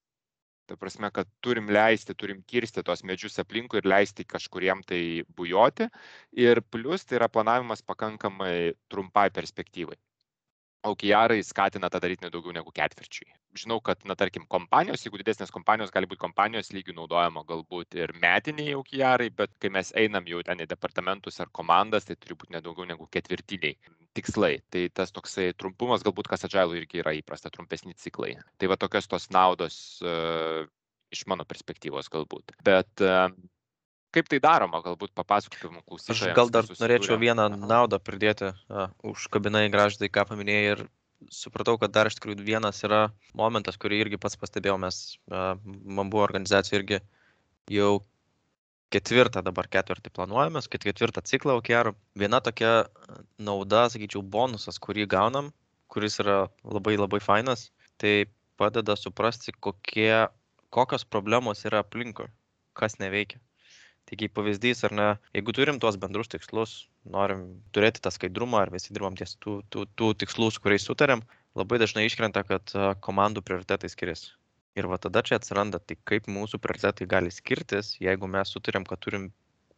Ta 0.72 0.78
prasme, 0.80 1.10
kad 1.12 1.28
turim 1.44 1.68
leisti, 1.76 2.14
turim 2.16 2.38
kirsti 2.48 2.80
tos 2.88 3.02
medžius 3.10 3.42
aplinkui 3.44 3.82
ir 3.82 3.88
leisti 3.92 4.24
kažkuriem 4.24 4.84
tai 4.88 5.02
bujoti. 5.36 5.90
Ir 6.46 6.62
plus 6.72 7.04
tai 7.04 7.18
yra 7.20 7.28
planavimas 7.28 7.84
pakankamai 7.84 8.54
trumpai 8.88 9.26
perspektyvai. 9.36 9.98
OKR 10.84 11.36
skatina 11.46 11.90
tą 11.94 12.00
daryti 12.02 12.26
nedaugiau 12.26 12.54
negu 12.56 12.72
ketvirčiui. 12.74 13.28
Žinau, 13.62 13.78
kad, 13.86 14.02
na, 14.08 14.16
tarkim, 14.18 14.48
kompanijos, 14.50 15.04
jeigu 15.06 15.20
didesnės 15.22 15.54
kompanijos, 15.54 15.92
gali 15.94 16.10
būti 16.10 16.24
kompanijos 16.24 16.72
lygių 16.74 16.96
naudojama 16.98 17.44
galbūt 17.50 17.98
ir 18.00 18.14
metiniai 18.24 18.74
OKR, 18.80 19.28
bet 19.38 19.54
kai 19.62 19.70
mes 19.76 19.92
einam 20.00 20.26
jau 20.30 20.42
ten 20.48 20.64
į 20.64 20.70
departamentus 20.72 21.38
ar 21.44 21.52
komandas, 21.54 22.08
tai 22.08 22.18
turi 22.18 22.40
būti 22.40 22.56
nedaugiau 22.58 22.88
negu 22.90 23.06
ketvirtiniai 23.14 23.78
tikslai. 24.18 24.56
Tai 24.74 24.88
tas 24.98 25.14
toksai 25.14 25.52
trumpumas, 25.54 26.06
galbūt 26.08 26.32
kas 26.32 26.48
atžailų 26.48 26.82
irgi 26.82 27.04
yra 27.04 27.14
įprasta, 27.20 27.54
trumpesni 27.54 27.94
ciklai. 28.00 28.34
Tai 28.58 28.72
va 28.72 28.80
tokios 28.82 29.10
tos 29.12 29.30
naudos 29.30 29.76
uh, 30.02 30.66
iš 31.14 31.28
mano 31.30 31.46
perspektyvos 31.46 32.10
galbūt. 32.12 32.56
Bet 32.66 33.06
uh, 33.06 33.30
kaip 34.16 34.30
tai 34.32 34.40
daroma, 34.44 34.82
galbūt 34.84 35.14
papasakotum 35.18 35.80
klausytojams. 35.86 36.24
Aš 36.28 36.36
gal 36.38 36.52
dar 36.54 36.68
norėčiau 36.68 37.18
vieną 37.22 37.48
naudą 37.56 38.00
pridėti, 38.04 38.52
uh, 38.52 38.90
užkabinai 39.08 39.68
graždai, 39.74 40.12
ką 40.12 40.26
paminėjai 40.30 40.76
ir 40.76 40.86
supratau, 41.32 41.78
kad 41.82 41.94
dar 41.94 42.10
iš 42.10 42.18
tikrųjų 42.18 42.44
vienas 42.46 42.82
yra 42.88 43.08
momentas, 43.38 43.78
kurį 43.82 44.02
irgi 44.06 44.20
pats 44.22 44.40
pastebėjau, 44.42 44.78
mes, 44.82 45.02
uh, 45.32 45.54
man 45.64 46.12
buvo 46.14 46.26
organizacija 46.26 46.82
irgi 46.82 47.02
jau 47.72 48.02
ketvirtą 48.92 49.44
dabar 49.46 49.70
ketvirtį 49.72 50.12
planuojamės, 50.18 50.68
ketvirtą 50.72 51.24
ciklą 51.24 51.56
OKR. 51.62 51.94
Viena 52.20 52.42
tokia 52.44 52.90
nauda, 53.40 53.86
sakyčiau, 53.94 54.24
bonusas, 54.24 54.82
kurį 54.84 55.08
gaunam, 55.12 55.54
kuris 55.92 56.20
yra 56.24 56.50
labai 56.64 56.98
labai 57.00 57.22
fainas, 57.24 57.70
tai 58.02 58.26
padeda 58.60 58.98
suprasti, 59.00 59.56
kokie, 59.64 60.28
kokios 60.76 61.08
problemos 61.08 61.64
yra 61.68 61.86
aplinkui, 61.86 62.28
kas 62.78 63.00
neveikia. 63.00 63.40
Tai 64.12 64.18
kaip 64.20 64.34
pavyzdys, 64.36 64.82
ar 64.84 64.92
ne, 64.92 65.04
jeigu 65.32 65.54
turim 65.56 65.78
tuos 65.80 65.96
bendrus 65.96 66.28
tikslus, 66.28 66.72
norim 67.14 67.46
turėti 67.72 68.02
tą 68.04 68.12
skaidrumą, 68.12 68.60
ar 68.60 68.72
visi 68.74 68.92
dirbam 68.92 69.16
ties 69.16 69.38
tų, 69.40 69.62
tų, 69.72 69.86
tų 69.96 70.10
tikslų, 70.20 70.50
su 70.52 70.64
kuriais 70.66 70.84
sutarėm, 70.84 71.22
labai 71.56 71.80
dažnai 71.80 72.04
iškrenta, 72.10 72.44
kad 72.44 72.74
komandų 73.08 73.40
prioritetai 73.48 73.88
skiriasi. 73.94 74.34
Ir 74.76 74.90
va 74.92 75.00
tada 75.00 75.24
čia 75.24 75.38
atsiranda, 75.40 75.80
tai 75.80 75.96
kaip 76.12 76.28
mūsų 76.28 76.60
prioritetai 76.60 77.08
gali 77.14 77.32
skirtis, 77.32 77.94
jeigu 78.04 78.28
mes 78.36 78.52
sutarėm, 78.52 78.84
kad 78.90 79.00
turim 79.04 79.30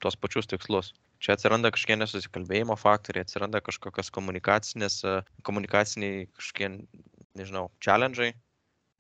tuos 0.02 0.18
pačius 0.18 0.50
tikslus. 0.50 0.90
Čia 1.22 1.38
atsiranda 1.38 1.70
kažkokie 1.70 2.00
nesusikalbėjimo 2.02 2.74
faktoriai, 2.82 3.28
atsiranda 3.28 3.62
kažkokios 3.62 4.10
komunikacinės, 4.18 4.98
komunikaciniai 5.46 6.26
kažkokie, 6.34 6.74
nežinau, 7.38 7.68
challenge'ai, 7.86 8.34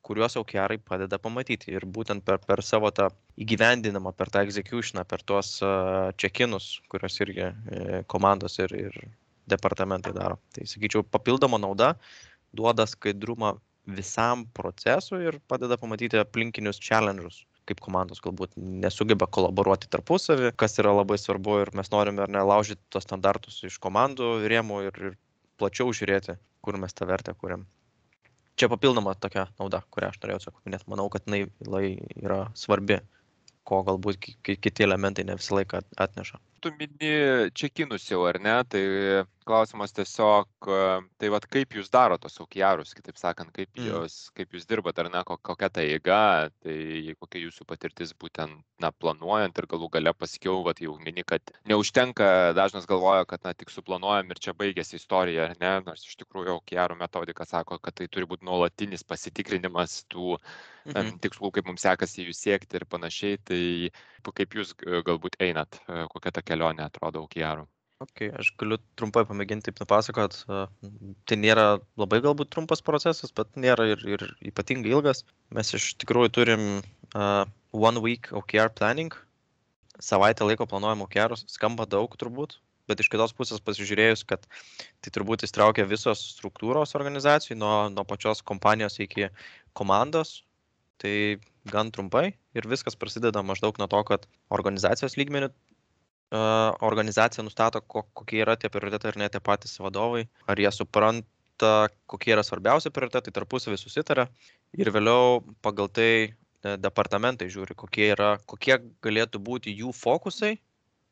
kuriuos 0.03 0.35
OKRai 0.41 0.79
padeda 0.83 1.19
pamatyti. 1.21 1.71
Ir 1.73 1.85
būtent 1.97 2.25
per, 2.27 2.41
per 2.43 2.63
savo 2.65 2.91
tą 2.95 3.09
įgyvendinimą, 3.39 4.13
per 4.17 4.31
tą 4.33 4.43
executioną, 4.45 5.05
per 5.07 5.23
tuos 5.23 5.55
check-inus, 6.19 6.75
kuriuos 6.91 7.19
irgi 7.23 7.45
e, 7.47 8.01
komandos 8.11 8.59
ir, 8.59 8.75
ir 8.89 8.97
departamentai 9.49 10.13
daro. 10.15 10.39
Tai 10.55 10.67
sakyčiau, 10.69 11.05
papildoma 11.07 11.59
nauda 11.61 11.93
duoda 12.53 12.85
skaidrumą 12.89 13.55
visam 13.97 14.45
procesui 14.55 15.25
ir 15.27 15.39
padeda 15.51 15.79
pamatyti 15.79 16.19
aplinkinius 16.21 16.79
challenge'us 16.83 17.43
kaip 17.67 17.79
komandos 17.83 18.19
galbūt 18.23 18.57
nesugeba 18.59 19.27
kolaboruoti 19.31 19.87
tarpusavį, 19.91 20.51
kas 20.59 20.75
yra 20.81 20.91
labai 20.97 21.15
svarbu 21.19 21.61
ir 21.61 21.71
mes 21.79 21.91
norime 21.93 22.25
ar 22.25 22.31
nelaužyti 22.31 22.81
tos 22.91 23.07
standartus 23.07 23.61
iš 23.69 23.77
komandų 23.83 24.33
rėmų 24.51 24.81
ir, 24.89 24.99
ir 24.99 25.15
plačiau 25.61 25.93
žiūrėti, 25.95 26.35
kur 26.63 26.79
mes 26.81 26.95
tą 26.97 27.07
vertę 27.07 27.35
kuriam 27.39 27.63
čia 28.55 28.69
papildoma 28.69 29.15
tokia 29.15 29.47
nauda, 29.59 29.81
kurią 29.93 30.11
aš 30.13 30.21
norėjau 30.23 30.53
paminėti. 30.57 30.89
Manau, 30.93 31.09
kad 31.13 31.27
jinai 31.27 31.85
yra 32.21 32.39
svarbi, 32.57 32.99
ko 33.67 33.81
galbūt 33.87 34.31
kiti 34.43 34.85
elementai 34.85 35.25
ne 35.27 35.37
visą 35.39 35.59
laiką 35.59 35.83
atneša. 36.05 36.39
Tu 36.63 36.71
mini 36.79 37.13
čekinus 37.59 38.05
jau, 38.07 38.21
ar 38.29 38.39
ne? 38.39 38.55
Tai 38.71 38.83
klausimas 39.43 39.93
tiesiog, 39.95 40.67
tai 41.19 41.29
vad 41.31 41.45
kaip 41.51 41.75
jūs 41.77 41.89
daro 41.93 42.17
tos 42.21 42.39
aukiarus, 42.41 42.93
kitaip 42.95 43.19
sakant, 43.19 43.51
kaip, 43.55 43.69
mm. 43.75 43.89
jūs, 43.89 44.15
kaip 44.37 44.55
jūs 44.55 44.67
dirbat, 44.69 44.99
ar 45.03 45.09
ne, 45.11 45.23
kokia 45.27 45.69
ta 45.73 45.83
eiga, 45.83 46.49
tai 46.63 47.15
kokia 47.19 47.43
jūsų 47.45 47.67
patirtis 47.69 48.13
būtent, 48.19 48.63
na, 48.81 48.91
planuojant 48.91 49.59
ir 49.59 49.67
galų 49.71 49.89
gale 49.93 50.13
paskiau, 50.17 50.61
vad 50.65 50.79
jau 50.83 50.95
mini, 51.03 51.25
kad 51.27 51.53
neužtenka, 51.69 52.27
dažnas 52.57 52.87
galvoja, 52.89 53.27
kad, 53.29 53.43
na, 53.45 53.53
tik 53.57 53.73
suplanuojam 53.73 54.31
ir 54.31 54.41
čia 54.43 54.55
baigėsi 54.57 54.99
istorija, 54.99 55.49
ar 55.49 55.57
ne, 55.59 55.73
nors 55.89 56.05
iš 56.07 56.17
tikrųjų 56.23 56.57
aukiarų 56.57 56.99
metodika 56.99 57.47
sako, 57.47 57.79
kad 57.83 57.99
tai 57.99 58.09
turi 58.11 58.29
būti 58.29 58.47
nuolatinis 58.47 59.05
pasitikrinimas 59.07 60.03
tų 60.11 60.37
mhm. 60.87 61.19
tikslų, 61.23 61.53
kaip 61.57 61.69
mums 61.69 61.83
sekasi 61.85 62.27
jų 62.27 62.37
siekti 62.37 62.79
ir 62.79 62.87
panašiai, 62.89 63.39
tai 63.43 63.63
kaip 64.31 64.55
jūs 64.55 64.71
galbūt 64.79 65.35
einat, 65.43 65.81
kokia 66.13 66.31
ta 66.31 66.43
kelionė 66.53 66.87
atrodo 66.87 67.25
aukiarų. 67.25 67.67
Okay, 68.03 68.31
aš 68.35 68.49
galiu 68.59 68.79
trumpai 68.99 69.23
pamėginti 69.27 69.69
taip 69.69 69.79
nupasakot. 69.79 70.35
Tai 70.43 71.37
nėra 71.39 71.65
labai 71.99 72.19
galbūt 72.25 72.51
trumpas 72.51 72.83
procesas, 72.83 73.31
bet 73.35 73.53
nėra 73.55 73.87
ir, 73.93 74.03
ir 74.15 74.25
ypatingai 74.49 74.91
ilgas. 74.91 75.23
Mes 75.55 75.71
iš 75.77 75.93
tikrųjų 76.01 76.33
turim 76.35 76.65
uh, 76.81 77.45
one 77.71 78.03
week 78.03 78.31
OKR 78.35 78.73
planning. 78.75 79.15
Savaitę 80.03 80.43
laiko 80.43 80.67
planuojam 80.67 81.05
OKR, 81.05 81.37
skamba 81.47 81.85
daug 81.87 82.15
turbūt, 82.19 82.57
bet 82.89 82.99
iš 82.99 83.11
kitos 83.13 83.31
pusės 83.37 83.61
pasižiūrėjus, 83.63 84.25
kad 84.27 84.47
tai 85.05 85.13
turbūt 85.13 85.45
įstraukia 85.45 85.85
visos 85.87 86.23
struktūros 86.33 86.97
organizacijų, 86.97 87.59
nuo, 87.61 87.75
nuo 87.93 88.03
pačios 88.09 88.41
kompanijos 88.43 88.97
iki 89.05 89.29
komandos, 89.77 90.41
tai 90.99 91.37
gan 91.69 91.93
trumpai 91.93 92.33
ir 92.57 92.67
viskas 92.67 92.97
prasideda 92.99 93.45
maždaug 93.45 93.77
nuo 93.79 93.87
to, 93.87 94.01
kad 94.09 94.25
organizacijos 94.51 95.15
lygmenių 95.21 95.53
organizacija 96.33 97.43
nustato, 97.43 97.81
kokie 97.81 98.41
yra 98.41 98.55
tie 98.57 98.69
prioritetai 98.73 99.13
ir 99.13 99.19
ne 99.21 99.29
tie 99.29 99.41
patys 99.43 99.77
vadovai, 99.79 100.25
ar 100.49 100.59
jie 100.59 100.71
supranta, 100.73 101.73
kokie 102.09 102.33
yra 102.33 102.43
svarbiausi 102.43 102.91
prioritetai, 102.93 103.33
tarpusavį 103.35 103.77
susitarė 103.77 104.27
ir 104.73 104.89
vėliau 104.95 105.43
pagal 105.61 105.91
tai 105.93 106.09
e, 106.25 106.31
departamentai 106.81 107.51
žiūri, 107.53 107.77
kokie, 107.77 108.09
yra, 108.15 108.37
kokie 108.49 108.79
galėtų 109.05 109.43
būti 109.45 109.75
jų 109.77 109.93
fokusai 109.93 110.55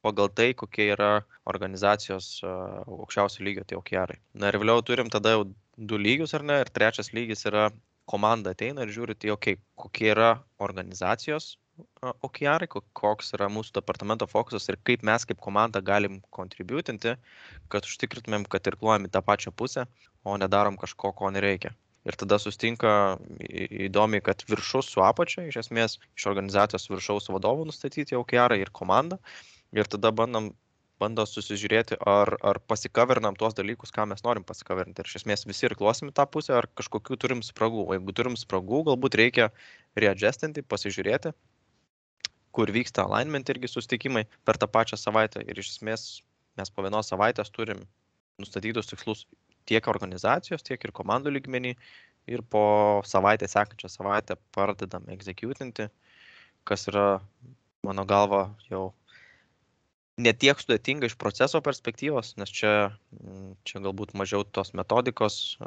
pagal 0.02 0.32
tai, 0.34 0.52
kokie 0.58 0.90
yra 0.96 1.22
organizacijos 1.46 2.40
aukščiausio 2.42 3.46
lygio 3.46 3.68
tie 3.70 3.78
okierai. 3.78 4.18
Na 4.34 4.50
ir 4.50 4.58
vėliau 4.58 4.82
turim 4.82 5.14
tada 5.14 5.36
jau 5.36 5.44
du 5.78 6.02
lygius 6.02 6.34
ar 6.34 6.46
ne, 6.48 6.58
ir 6.64 6.74
trečias 6.74 7.14
lygis 7.14 7.46
yra 7.46 7.70
komanda 8.10 8.56
ateina 8.56 8.82
ir 8.82 8.94
žiūri, 8.96 9.14
tai 9.22 9.30
okay, 9.36 9.60
kokie 9.78 10.10
yra 10.16 10.40
organizacijos 10.58 11.60
OKR, 12.02 12.66
koks 12.98 13.32
yra 13.38 13.48
mūsų 13.52 13.76
departamento 13.78 14.26
fokusas 14.30 14.68
ir 14.70 14.78
kaip 14.90 15.04
mes 15.08 15.26
kaip 15.30 15.40
komanda 15.44 15.82
galim 15.86 16.20
kontributinti, 16.34 17.14
kad 17.74 17.86
užtikrintumėm, 17.88 18.48
kad 18.50 18.66
ir 18.70 18.78
kluojam 18.82 19.06
į 19.08 19.12
tą 19.14 19.22
pačią 19.26 19.54
pusę, 19.54 19.86
o 20.26 20.38
nedarom 20.42 20.80
kažko, 20.82 21.14
ko 21.18 21.30
nereikia. 21.34 21.76
Ir 22.10 22.18
tada 22.18 22.40
sustinka 22.42 23.20
įdomi, 23.88 24.24
kad 24.26 24.42
viršus 24.50 24.90
su 24.90 25.04
apačia, 25.06 25.46
iš 25.46 25.60
esmės 25.62 26.00
iš 26.18 26.26
organizacijos 26.32 26.90
viršaus 26.90 27.30
vadovų 27.30 27.68
nustatyti 27.70 28.18
OKR 28.18 28.58
ir 28.58 28.74
komandą. 28.74 29.20
Ir 29.78 29.86
tada 29.86 30.10
bandom, 30.10 30.50
bando 31.02 31.28
susižiūrėti, 31.30 32.00
ar, 32.10 32.34
ar 32.42 32.60
pasikavernam 32.70 33.38
tuos 33.38 33.54
dalykus, 33.58 33.94
ką 33.94 34.08
mes 34.10 34.26
norim 34.26 34.46
pasikaverinti. 34.48 35.06
Ir 35.06 35.12
iš 35.12 35.22
esmės 35.22 35.46
visi 35.46 35.70
ir 35.70 35.78
klosim 35.78 36.10
tą 36.18 36.26
pusę, 36.26 36.58
ar 36.58 36.70
kažkokių 36.82 37.22
turim 37.22 37.46
spragų. 37.46 37.86
O 37.86 37.98
jeigu 37.98 38.18
turim 38.18 38.38
spragų, 38.40 38.82
galbūt 38.90 39.22
reikia 39.22 39.52
readjustinti, 40.02 40.66
pasižiūrėti, 40.66 41.36
kur 42.56 42.72
vyksta 42.74 43.06
alignment 43.08 43.50
irgi 43.54 43.70
susitikimai 43.72 44.26
per 44.46 44.60
tą 44.62 44.70
pačią 44.72 45.00
savaitę. 45.00 45.44
Ir 45.48 45.60
iš 45.62 45.76
esmės 45.78 46.06
mes 46.60 46.72
po 46.74 46.84
vienos 46.86 47.12
savaitės 47.12 47.52
turim 47.56 47.86
nustatytus 48.42 48.90
tikslus 48.90 49.26
tiek 49.70 49.88
organizacijos, 49.88 50.64
tiek 50.66 50.82
ir 50.84 50.94
komandų 50.96 51.36
lygmenį 51.38 51.76
ir 52.32 52.44
po 52.54 52.64
savaitę, 53.08 53.50
sekančią 53.50 53.90
savaitę 53.90 54.38
pradedam 54.56 55.08
executinti, 55.14 55.88
kas 56.68 56.88
yra, 56.92 57.22
mano 57.86 58.06
galva, 58.10 58.44
jau 58.70 58.92
netiek 60.22 60.60
sudėtinga 60.60 61.10
iš 61.10 61.16
proceso 61.20 61.62
perspektyvos, 61.66 62.36
nes 62.38 62.52
čia, 62.54 62.92
mm, 63.16 63.54
čia 63.66 63.82
galbūt 63.86 64.14
mažiau 64.18 64.44
tos 64.44 64.74
metodikos 64.78 65.58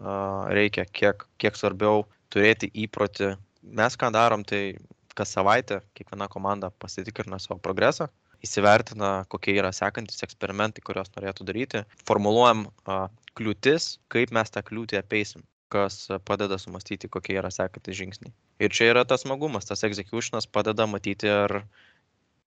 reikia, 0.55 0.87
kiek, 0.87 1.27
kiek 1.43 1.59
svarbiau 1.59 2.05
turėti 2.31 2.71
įprotį. 2.85 3.35
Mes 3.65 3.97
ką 3.97 4.13
darom, 4.15 4.45
tai 4.45 4.77
kas 5.19 5.33
savaitę 5.37 5.81
kiekviena 5.95 6.29
komanda 6.29 6.71
pasitikrina 6.83 7.39
savo 7.43 7.61
progresą, 7.63 8.09
įsivertina, 8.45 9.25
kokie 9.33 9.57
yra 9.57 9.73
sekantis 9.73 10.23
eksperimentai, 10.27 10.85
kuriuos 10.85 11.13
norėtų 11.17 11.47
daryti, 11.49 11.83
formuluojam 12.09 12.67
a, 12.85 13.07
kliūtis, 13.39 13.95
kaip 14.13 14.35
mes 14.35 14.53
tą 14.55 14.63
kliūtį 14.67 15.01
apeisim 15.01 15.45
kas 15.75 16.07
padeda 16.29 16.59
sumastyti, 16.61 17.09
kokie 17.11 17.35
yra 17.41 17.51
sekantis 17.51 17.97
žingsniai. 17.99 18.35
Ir 18.63 18.71
čia 18.71 18.93
yra 18.93 19.03
tas 19.09 19.25
smagumas, 19.25 19.67
tas 19.67 19.83
executionas 19.89 20.47
padeda 20.47 20.87
matyti, 20.87 21.27
ar 21.27 21.65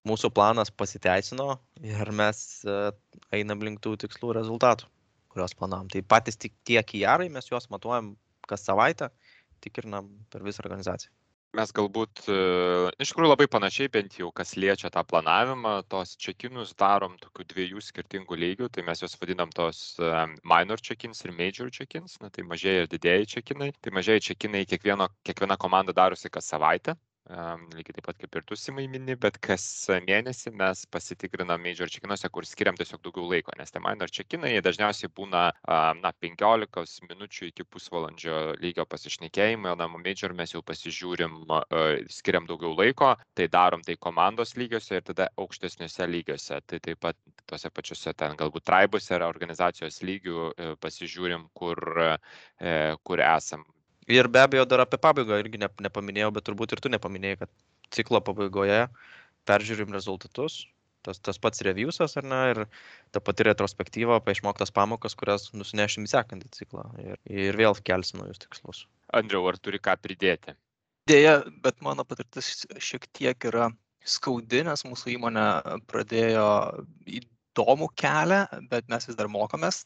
mūsų 0.07 0.31
planas 0.31 0.71
pasiteisino 0.71 1.57
ir 1.83 2.13
mes 2.15 2.39
einam 3.35 3.65
link 3.65 3.83
tų 3.83 3.97
tikslų 4.05 4.37
rezultatų, 4.39 4.87
kuriuos 5.33 5.57
planavom. 5.59 5.91
Tai 5.91 6.05
patys 6.07 6.39
tik 6.39 6.55
tie 6.67 6.79
kijarai, 6.79 7.27
mes 7.33 7.51
juos 7.51 7.67
matuojam 7.73 8.13
kas 8.47 8.63
savaitę, 8.69 9.11
tikrinam 9.65 10.07
per 10.31 10.45
visą 10.47 10.63
organizaciją 10.63 11.11
mes 11.55 11.71
galbūt 11.75 12.23
e, 12.29 12.37
iš 13.03 13.11
tikrųjų 13.11 13.29
labai 13.31 13.47
panašiai, 13.51 13.89
bent 13.93 14.17
jau 14.19 14.29
kas 14.35 14.55
liečia 14.59 14.91
tą 14.93 15.03
planavimą, 15.07 15.73
tos 15.91 16.15
čekinus 16.19 16.73
darom 16.77 17.15
tokių 17.21 17.45
dviejų 17.53 17.83
skirtingų 17.87 18.39
lygių, 18.43 18.69
tai 18.73 18.85
mes 18.87 19.03
juos 19.03 19.15
vadinam 19.21 19.51
tos 19.55 19.81
e, 19.99 20.11
minor 20.43 20.83
check-ins 20.83 21.23
ir 21.25 21.35
major 21.37 21.71
check-ins, 21.73 22.17
na, 22.23 22.29
tai 22.33 22.45
mažieji 22.47 22.83
ir 22.83 22.91
didėjai 22.91 23.29
check-inai. 23.35 23.71
Tai 23.81 23.95
mažieji 23.97 24.27
check-inai 24.29 24.65
kiekviena, 24.69 25.09
kiekviena 25.27 25.57
komanda 25.61 25.95
darosi 25.95 26.31
kas 26.33 26.49
savaitę, 26.53 26.97
lygiai 27.27 27.95
taip 27.97 28.05
pat 28.07 28.19
kaip 28.21 28.35
ir 28.39 28.45
tu 28.47 28.55
simai 28.55 28.87
mini, 28.91 29.15
bet 29.19 29.37
kas 29.43 29.63
mėnesį 30.07 30.53
mes 30.55 30.85
pasitikrinam 30.91 31.61
major 31.63 31.91
čekinuose, 31.91 32.29
kur 32.31 32.47
skiriam 32.47 32.77
tiesiog 32.79 33.01
daugiau 33.03 33.27
laiko, 33.31 33.51
nes 33.59 33.73
tie 33.73 33.81
minor 33.83 34.11
čekinai 34.11 34.53
dažniausiai 34.63 35.11
būna 35.11 35.43
na, 36.01 36.13
15 36.23 37.07
minučių 37.09 37.49
iki 37.51 37.65
pusvalandžio 37.67 38.55
lygio 38.63 38.87
pasišnekėjimai, 38.87 39.73
o 39.73 39.79
na, 39.79 39.89
major 39.91 40.35
mes 40.37 40.55
jau 40.55 40.63
pasižiūrim, 40.63 41.39
skiriam 42.13 42.47
daugiau 42.47 42.75
laiko, 42.77 43.13
tai 43.35 43.49
darom 43.51 43.83
tai 43.83 43.97
komandos 43.99 44.55
lygiuose 44.59 45.01
ir 45.01 45.07
tada 45.11 45.29
aukštesniuose 45.37 46.07
lygiuose. 46.07 46.61
Tai 46.67 46.79
taip 46.83 47.01
pat 47.03 47.19
tose 47.47 47.71
pačiuose 47.71 48.13
ten 48.17 48.35
galbūt 48.39 48.65
traibuose 48.67 49.15
ar 49.15 49.27
organizacijos 49.27 50.01
lygių 50.05 50.51
e, 50.51 50.69
pasižiūrim, 50.83 51.47
kur, 51.57 51.81
e, 52.59 52.77
kur 53.03 53.23
esam 53.23 53.65
Ir 54.07 54.29
be 54.31 54.39
abejo, 54.45 54.63
dar 54.69 54.85
apie 54.85 54.99
pabaigą 55.03 55.41
irgi 55.41 55.59
ne, 55.59 55.67
nepaminėjau, 55.83 56.31
bet 56.37 56.45
turbūt 56.47 56.73
ir 56.73 56.81
tu 56.83 56.91
nepaminėjai, 56.93 57.41
kad 57.41 57.51
ciklo 57.91 58.21
pabaigoje 58.23 58.85
peržiūrim 59.47 59.91
rezultatus, 59.95 60.61
tas, 61.03 61.19
tas 61.23 61.39
pats 61.43 61.63
reviewsas 61.67 62.15
ar 62.19 62.27
ne, 62.27 62.39
ir 62.53 62.61
ta 63.15 63.23
pati 63.23 63.47
retrospektyva 63.47 64.19
apie 64.19 64.35
išmoktas 64.37 64.71
pamokas, 64.75 65.15
kurias 65.19 65.49
nusinešim 65.55 66.07
į 66.07 66.13
sekantį 66.13 66.53
ciklą 66.55 66.85
ir, 67.03 67.19
ir 67.27 67.59
vėl 67.59 67.75
kelsim 67.89 68.23
naujus 68.23 68.43
tikslus. 68.43 68.85
Andriau, 69.15 69.43
ar 69.51 69.59
turi 69.59 69.79
ką 69.83 69.97
pridėti? 70.03 70.55
Dėja, 71.07 71.39
bet 71.63 71.79
mano 71.83 72.03
patirtis 72.07 72.65
šiek 72.83 73.07
tiek 73.15 73.47
yra 73.51 73.69
skaudi, 74.07 74.63
nes 74.67 74.83
mūsų 74.87 75.13
įmonė 75.15 75.45
pradėjo 75.91 76.47
įdomų 77.19 77.91
kelią, 77.99 78.43
bet 78.71 78.87
mes 78.91 79.07
vis 79.07 79.19
dar 79.19 79.31
mokomės 79.31 79.83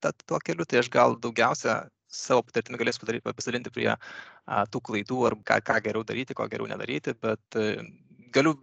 tuo 0.00 0.38
keliu, 0.40 0.64
tai 0.64 0.80
aš 0.80 0.88
gal 0.92 1.16
daugiausia 1.20 1.82
savo 2.10 2.42
patirtimi 2.46 2.78
padaryti, 2.78 3.24
pasidalinti 3.24 3.72
prie 3.74 3.90
a, 3.92 4.64
tų 4.66 4.82
klaidų 4.88 5.20
ar 5.28 5.36
ką, 5.46 5.60
ką 5.66 5.78
geriau 5.84 6.04
daryti, 6.04 6.34
ko 6.34 6.48
geriau 6.50 6.68
nedaryti, 6.70 7.14
bet 7.22 7.56
a, 7.56 7.62
e, 7.62 7.86
galiu 8.34 8.56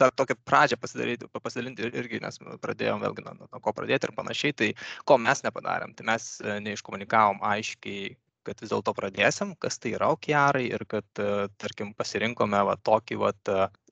tą 0.00 0.08
tokią 0.16 0.36
pradžią 0.48 0.78
pasidalinti 0.80 1.90
irgi, 1.90 2.22
nes 2.24 2.40
pradėjom 2.62 3.02
vėlgi 3.04 3.24
nuo, 3.26 3.34
nuo 3.40 3.60
ko 3.60 3.74
pradėti 3.76 4.08
ir 4.08 4.16
panašiai, 4.16 4.56
tai 4.56 4.70
ko 5.04 5.18
mes 5.20 5.44
nepadarėm, 5.44 5.94
tai 5.96 6.06
mes 6.12 6.32
e, 6.40 6.58
neiškomunikavom 6.64 7.42
aiškiai 7.52 8.16
kad 8.48 8.62
vis 8.62 8.70
dėlto 8.72 8.94
pradėsim, 8.96 9.52
kas 9.60 9.76
tai 9.76 9.92
yra 9.98 10.08
okiarai 10.14 10.64
ir 10.70 10.86
kad, 10.88 11.06
e, 11.20 11.48
tarkim, 11.60 11.92
pasirinkome 11.96 12.62
va, 12.70 12.78
tokį 12.88 13.20
va, 13.20 13.34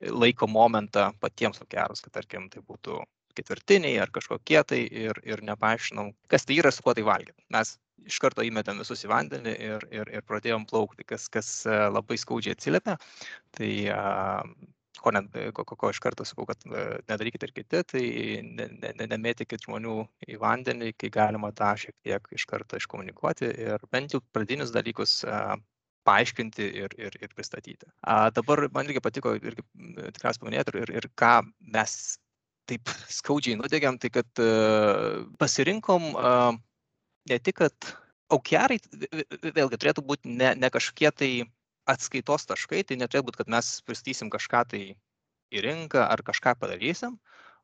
laiko 0.00 0.48
momentą 0.48 1.10
patiems 1.20 1.60
okiarus, 1.64 2.00
kad, 2.04 2.14
tarkim, 2.16 2.48
tai 2.52 2.64
būtų 2.64 3.02
ketvirtiniai 3.38 3.98
ar 4.02 4.10
kažkokie 4.14 4.62
tai 4.66 4.80
ir, 5.04 5.20
ir 5.26 5.44
nepaaiškinom, 5.46 6.14
kas 6.32 6.48
tai 6.48 6.58
yra, 6.62 6.72
su 6.74 6.82
kuo 6.82 6.94
tai 6.96 7.04
valgyti. 7.06 7.44
Mes 7.54 7.76
iš 8.06 8.18
karto 8.22 8.44
įmetėm 8.46 8.80
visus 8.82 9.04
į 9.04 9.12
vandenį 9.12 9.54
ir, 9.68 9.86
ir, 9.94 10.10
ir 10.18 10.26
pradėjom 10.28 10.66
plaukti, 10.68 11.06
kas, 11.08 11.28
kas 11.32 11.52
e, 11.66 11.78
labai 11.90 12.18
skaudžiai 12.20 12.56
atsiliepia. 12.56 12.98
Tai 13.56 13.70
ko, 14.98 15.12
ne, 15.14 15.22
ko, 15.54 15.64
ko, 15.64 15.78
ko 15.78 15.90
iš 15.94 16.00
karto 16.02 16.26
sakau, 16.28 16.46
kad 16.48 16.62
e, 16.66 16.84
nedarykite 17.10 17.48
ir 17.48 17.54
kiti, 17.56 17.82
tai 17.92 18.04
ne, 18.44 18.68
ne, 18.74 18.92
ne, 19.00 19.08
nemėtykit 19.14 19.66
žmonių 19.66 19.96
į 20.28 20.38
vandenį, 20.42 20.92
kai 20.98 21.10
galima 21.14 21.52
tą 21.56 21.72
šiek 21.80 21.96
tiek 22.06 22.30
iš 22.34 22.46
karto 22.50 22.80
iškomunikuoti 22.80 23.50
ir 23.68 23.84
bent 23.92 24.14
jau 24.14 24.22
pradinius 24.34 24.74
dalykus 24.74 25.20
paaiškinti 26.08 26.70
ir, 26.84 26.94
ir, 27.00 27.18
ir 27.20 27.34
pristatyti. 27.36 27.88
A, 28.00 28.30
dabar 28.34 28.64
man 28.74 28.88
irgi 28.88 29.02
patiko 29.04 29.34
irgi 29.36 29.64
tikriausiai 30.14 30.44
paminėti 30.44 30.80
ir, 30.80 30.94
ir, 31.02 31.10
ką 31.18 31.34
mes 31.74 31.98
taip 32.68 32.90
skaudžiai 33.12 33.58
nudegėm, 33.58 33.96
tai 34.00 34.10
kad 34.12 34.42
uh, 34.44 35.24
pasirinkom 35.40 36.10
uh, 36.12 36.56
ne 37.30 37.38
tik, 37.38 37.60
kad 37.62 37.92
aukiarai 38.32 38.78
vėlgi 39.56 39.78
turėtų 39.78 40.04
būti 40.04 40.34
ne, 40.40 40.52
ne 40.58 40.70
kažkokie 40.72 41.10
tai 41.12 41.30
atskaitos 41.88 42.44
taškai, 42.48 42.82
tai 42.84 42.98
neturėtų 43.00 43.30
būti, 43.30 43.40
kad 43.42 43.52
mes 43.52 43.70
pristatysim 43.86 44.30
kažką 44.32 44.64
tai 44.72 44.82
į 45.54 45.64
rinką 45.64 46.04
ar 46.04 46.22
kažką 46.24 46.58
padarysim, 46.60 47.16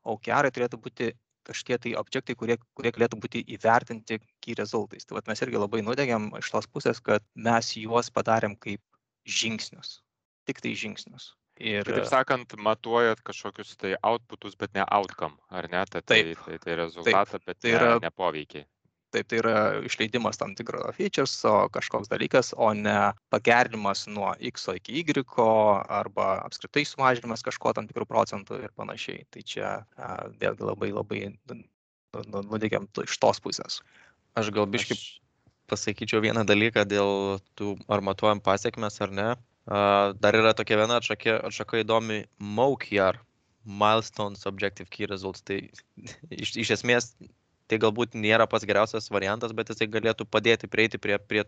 aukiarai 0.05 0.51
turėtų 0.53 0.81
būti 0.81 1.11
kažkokie 1.45 1.77
tai 1.83 1.93
objektai, 1.99 2.35
kurie, 2.37 2.57
kurie 2.77 2.91
galėtų 2.95 3.19
būti 3.21 3.43
įvertinti 3.53 4.17
key 4.41 4.57
rezultais. 4.57 5.05
Tai 5.05 5.19
vat, 5.19 5.29
mes 5.29 5.41
irgi 5.45 5.61
labai 5.61 5.83
nudegėm 5.85 6.31
iš 6.39 6.49
tos 6.55 6.65
pusės, 6.65 7.01
kad 7.05 7.25
mes 7.37 7.69
juos 7.77 8.09
padarėm 8.13 8.57
kaip 8.57 8.81
žingsnius, 9.29 9.99
tik 10.49 10.63
tai 10.65 10.73
žingsnius. 10.73 11.33
Ir... 11.55 11.85
Kitaip 11.87 12.09
sakant, 12.09 12.51
matuojat 12.59 13.21
kažkokius 13.23 13.77
tai 13.79 13.93
outputus, 14.03 14.57
bet 14.59 14.73
ne 14.75 14.83
outcome, 14.91 15.37
ar 15.47 15.69
ne? 15.71 15.85
Tai, 15.87 16.01
taip, 16.01 16.33
tai, 16.33 16.57
tai, 16.57 16.57
tai 16.65 16.79
rezultatą, 16.81 17.37
taip, 17.37 17.45
bet 17.47 17.61
tai 17.63 17.75
yra 17.77 17.93
ne 18.03 18.11
poveikiai. 18.11 18.65
Taip, 19.15 19.29
tai 19.31 19.39
yra 19.39 19.55
išleidimas 19.87 20.39
tam 20.41 20.55
tikro 20.57 20.81
features, 20.97 21.37
o 21.47 21.69
kažkoks 21.71 22.09
dalykas, 22.11 22.51
o 22.59 22.73
ne 22.75 23.13
pagerinimas 23.31 24.05
nuo 24.11 24.33
X 24.51 24.67
iki 24.75 24.99
Y 25.05 25.23
arba 25.99 26.27
apskritai 26.43 26.83
sumažinimas 26.83 27.45
kažko 27.45 27.71
tam 27.77 27.87
tikrų 27.87 28.09
procentų 28.09 28.59
ir 28.65 28.73
panašiai. 28.75 29.23
Tai 29.31 29.43
čia 29.47 29.69
vėlgi 30.41 30.67
labai 30.67 30.91
labai 30.91 31.21
nudėgiam 32.51 32.89
iš 33.03 33.17
tos 33.19 33.39
pusės. 33.39 33.79
Aš 34.35 34.51
gal 34.55 34.67
biškai 34.67 34.97
pasakyčiau 35.71 36.21
vieną 36.23 36.43
dalyką 36.47 36.83
dėl 36.87 37.39
tų 37.55 37.75
ar 37.87 38.03
matuojam 38.03 38.43
pasiekmes 38.43 38.99
ar 39.01 39.15
ne. 39.15 39.29
Dar 40.19 40.37
yra 40.37 40.53
tokia 40.57 40.81
viena 40.83 40.99
atšaka, 40.99 41.39
atšaka 41.49 41.81
įdomi 41.81 42.25
MOKR, 42.37 43.17
Milestones 43.65 44.45
Objective 44.45 44.91
Key 44.91 45.07
Results. 45.09 45.41
Tai 45.41 45.57
iš, 46.43 46.55
iš 46.61 46.75
esmės 46.77 47.15
tai 47.71 47.79
galbūt 47.81 48.15
nėra 48.19 48.47
pats 48.49 48.65
geriausias 48.67 49.09
variantas, 49.13 49.53
bet 49.57 49.71
jisai 49.71 49.87
galėtų 49.91 50.27
padėti 50.29 50.69
prieiti 50.71 50.99
prie, 51.01 51.17
prie 51.19 51.43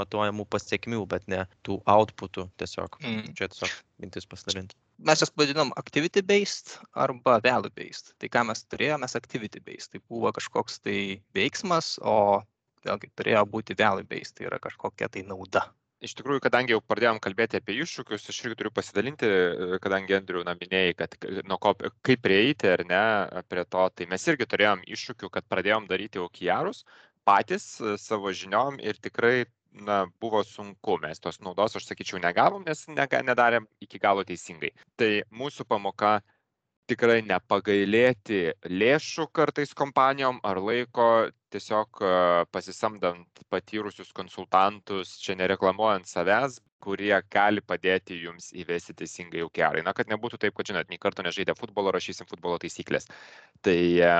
matuojamų 0.00 0.46
pasiekmių, 0.50 1.04
bet 1.10 1.26
ne 1.30 1.44
tų 1.66 1.80
outputų 1.90 2.48
tiesiog. 2.60 3.00
Mm. 3.04 3.32
Čia 3.38 3.50
tiesiog 3.52 3.74
mintis 4.02 4.28
pasidalinti. 4.30 4.78
Mes 5.06 5.22
jas 5.22 5.32
vadinam 5.40 5.72
activity 5.80 6.22
based 6.26 6.76
arba 6.92 7.38
value 7.44 7.72
based. 7.76 8.14
Tai 8.20 8.30
ką 8.32 8.46
mes 8.50 8.64
turėjome, 8.68 9.04
mes 9.06 9.16
activity 9.16 9.62
based. 9.64 9.94
Tai 9.94 10.02
buvo 10.10 10.32
kažkoks 10.36 10.80
tai 10.84 11.00
veiksmas, 11.36 11.94
o 12.04 12.42
vėlgi 12.84 13.12
turėjo 13.16 13.44
būti 13.52 13.76
value 13.78 14.06
based, 14.08 14.36
tai 14.38 14.50
yra 14.50 14.60
kažkokia 14.62 15.08
tai 15.12 15.24
nauda 15.28 15.68
iš 16.04 16.14
tikrųjų, 16.18 16.42
kadangi 16.44 16.74
jau 16.74 16.80
pradėjom 16.84 17.20
kalbėti 17.22 17.60
apie 17.60 17.76
iššūkius, 17.84 18.26
aš 18.32 18.40
irgi 18.44 18.58
turiu 18.60 18.72
pasidalinti, 18.74 19.28
kadangi 19.84 20.16
Andriu 20.16 20.42
naminėjai, 20.46 20.96
kad 20.98 21.16
nuo 21.48 21.60
ko, 21.62 21.74
kaip 22.06 22.24
prieiti 22.24 22.72
ar 22.72 22.84
ne 22.88 23.04
prie 23.52 23.64
to, 23.68 23.86
tai 23.94 24.08
mes 24.10 24.26
irgi 24.32 24.48
turėjom 24.48 24.84
iššūkių, 24.96 25.30
kad 25.36 25.48
pradėjom 25.52 25.88
daryti 25.90 26.22
aukijarus 26.22 26.84
patys 27.28 27.66
savo 28.00 28.32
žiniom 28.32 28.80
ir 28.80 28.98
tikrai 29.02 29.44
na, 29.72 30.06
buvo 30.20 30.42
sunku, 30.44 30.96
mes 31.02 31.20
tos 31.22 31.38
naudos, 31.44 31.76
aš 31.76 31.86
sakyčiau, 31.86 32.18
negavom, 32.22 32.64
nes 32.66 32.86
nega, 32.90 33.20
nedarėm 33.22 33.68
iki 33.84 34.00
galo 34.02 34.24
teisingai. 34.26 34.72
Tai 34.98 35.10
mūsų 35.30 35.66
pamoka 35.68 36.18
tikrai 36.90 37.20
nepagailėti 37.26 38.40
lėšų 38.66 39.28
kartais 39.36 39.74
kompanijom 39.78 40.40
ar 40.46 40.58
laiko 40.62 41.10
tiesiog 41.54 42.02
pasisamdant 42.54 43.44
patyrusius 43.50 44.10
konsultantus, 44.14 45.16
čia 45.22 45.36
nereklamuojant 45.38 46.06
savęs, 46.10 46.60
kurie 46.80 47.12
gali 47.32 47.62
padėti 47.62 48.16
jums 48.22 48.50
įvesti 48.56 48.94
teisingai 48.96 49.42
OKR. 49.44 49.80
Na, 49.84 49.92
kad 49.96 50.10
nebūtų 50.10 50.40
taip, 50.40 50.54
kad, 50.56 50.68
žinot, 50.70 50.88
nei 50.90 51.00
karto 51.02 51.24
nežaidė 51.26 51.54
futbolo, 51.58 51.92
rašysim 51.94 52.28
futbolo 52.30 52.58
taisyklės. 52.62 53.08
Tai 53.64 53.76
e, 53.76 54.12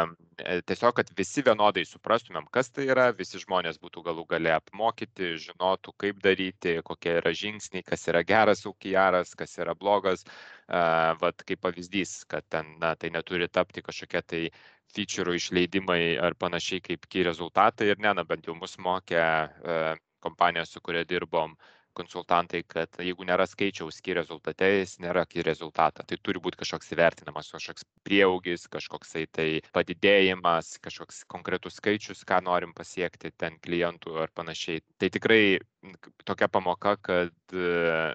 tiesiog, 0.68 0.94
kad 0.98 1.12
visi 1.16 1.44
vienodai 1.46 1.86
suprastumėm, 1.88 2.48
kas 2.52 2.70
tai 2.74 2.88
yra, 2.92 3.08
visi 3.16 3.40
žmonės 3.42 3.80
būtų 3.82 4.04
galų 4.10 4.26
gale 4.34 4.52
apmokyti, 4.56 5.32
žinotų, 5.46 5.96
kaip 6.04 6.20
daryti, 6.24 6.76
kokie 6.86 7.16
yra 7.22 7.32
žingsniai, 7.36 7.86
kas 7.86 8.06
yra 8.12 8.22
geras 8.26 8.66
OKR, 8.68 9.22
kas 9.40 9.56
yra 9.58 9.76
blogas. 9.78 10.26
Uh, 10.70 11.16
vat 11.18 11.42
kaip 11.42 11.64
pavyzdys, 11.64 12.20
kad 12.30 12.44
ten, 12.46 12.76
na, 12.78 12.92
tai 12.94 13.08
neturi 13.10 13.48
tapti 13.50 13.82
kažkokia 13.82 14.20
tai 14.22 14.42
feature 14.94 15.34
išleidimai 15.34 16.14
ar 16.22 16.36
panašiai 16.38 16.84
kaip 16.84 17.08
key 17.10 17.24
rezultatai 17.26 17.88
ir 17.90 17.98
ne, 17.98 18.12
na, 18.14 18.22
bent 18.22 18.46
jau 18.46 18.54
mus 18.54 18.76
mokė 18.78 19.18
uh, 19.18 19.98
kompanija, 20.22 20.62
su 20.70 20.78
kuria 20.84 21.02
dirbom, 21.02 21.56
uh, 21.56 21.79
konsultantai, 21.96 22.62
kad 22.68 23.00
jeigu 23.02 23.26
nėra 23.26 23.46
skaičiaus 23.48 23.98
ski 24.00 24.14
rezultate, 24.18 24.68
jis 24.80 24.96
nėra 25.02 25.24
ski 25.26 25.44
rezultatą. 25.46 26.04
Tai 26.06 26.18
turi 26.22 26.42
būti 26.42 26.60
kažkoks 26.62 26.92
įvertinamas, 26.94 27.50
kažkoks 27.54 27.86
prieaugis, 28.06 28.68
kažkoksai 28.72 29.26
tai 29.32 29.48
padidėjimas, 29.74 30.76
kažkoks 30.84 31.24
konkretus 31.30 31.80
skaičius, 31.80 32.24
ką 32.28 32.40
norim 32.46 32.74
pasiekti 32.76 33.32
ten 33.36 33.58
klientų 33.64 34.18
ar 34.24 34.32
panašiai. 34.34 34.84
Tai 35.00 35.10
tikrai 35.12 35.42
tokia 36.28 36.48
pamoka, 36.52 36.96
kad 37.00 37.54
e, 37.54 38.14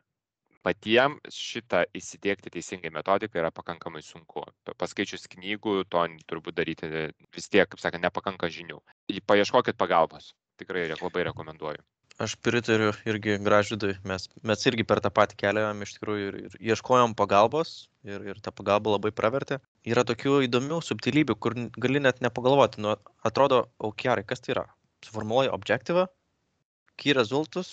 patiem 0.66 1.20
šitą 1.30 1.84
įsidėkti 1.98 2.54
teisingai 2.56 2.92
metodiką 2.94 3.42
yra 3.42 3.52
pakankamai 3.54 4.02
sunku. 4.06 4.46
Paskaičius 4.82 5.28
knygų, 5.36 5.84
to 5.90 6.06
turbūt 6.30 6.58
daryti 6.58 6.90
vis 6.90 7.50
tiek, 7.52 7.70
kaip 7.70 7.82
sakant, 7.82 8.06
nepakanka 8.08 8.50
žinių. 8.50 8.82
Paieškokit 9.30 9.78
pagalbos. 9.78 10.34
Tikrai 10.60 10.88
labai 10.96 11.28
rekomenduoju. 11.30 11.84
Aš 12.16 12.38
pritariu 12.40 12.94
irgi 13.04 13.34
gražydui, 13.44 13.98
mes, 14.08 14.30
mes 14.48 14.62
irgi 14.70 14.86
per 14.88 15.02
tą 15.04 15.10
patį 15.12 15.36
kelią 15.42 15.64
iš 15.84 15.96
tikrųjų 15.98 16.28
ir, 16.30 16.38
ir 16.46 16.54
ieškojom 16.72 17.16
pagalbos 17.20 17.74
ir, 18.08 18.22
ir 18.32 18.40
ta 18.44 18.54
pagalba 18.56 18.94
labai 18.94 19.12
pravertė. 19.12 19.58
Yra 19.84 20.06
tokių 20.08 20.38
įdomių 20.48 20.80
subtilybių, 20.88 21.36
kur 21.36 21.58
gali 21.76 22.00
net 22.00 22.24
nepagalvoti, 22.24 22.80
nu, 22.86 22.94
atrodo, 23.28 23.66
o 23.84 23.92
gerai, 24.00 24.24
kas 24.24 24.46
tai 24.46 24.56
yra? 24.56 24.64
Suformuoji 25.04 25.52
objektyvą, 25.58 26.08
key 27.00 27.14
rezultus, 27.16 27.70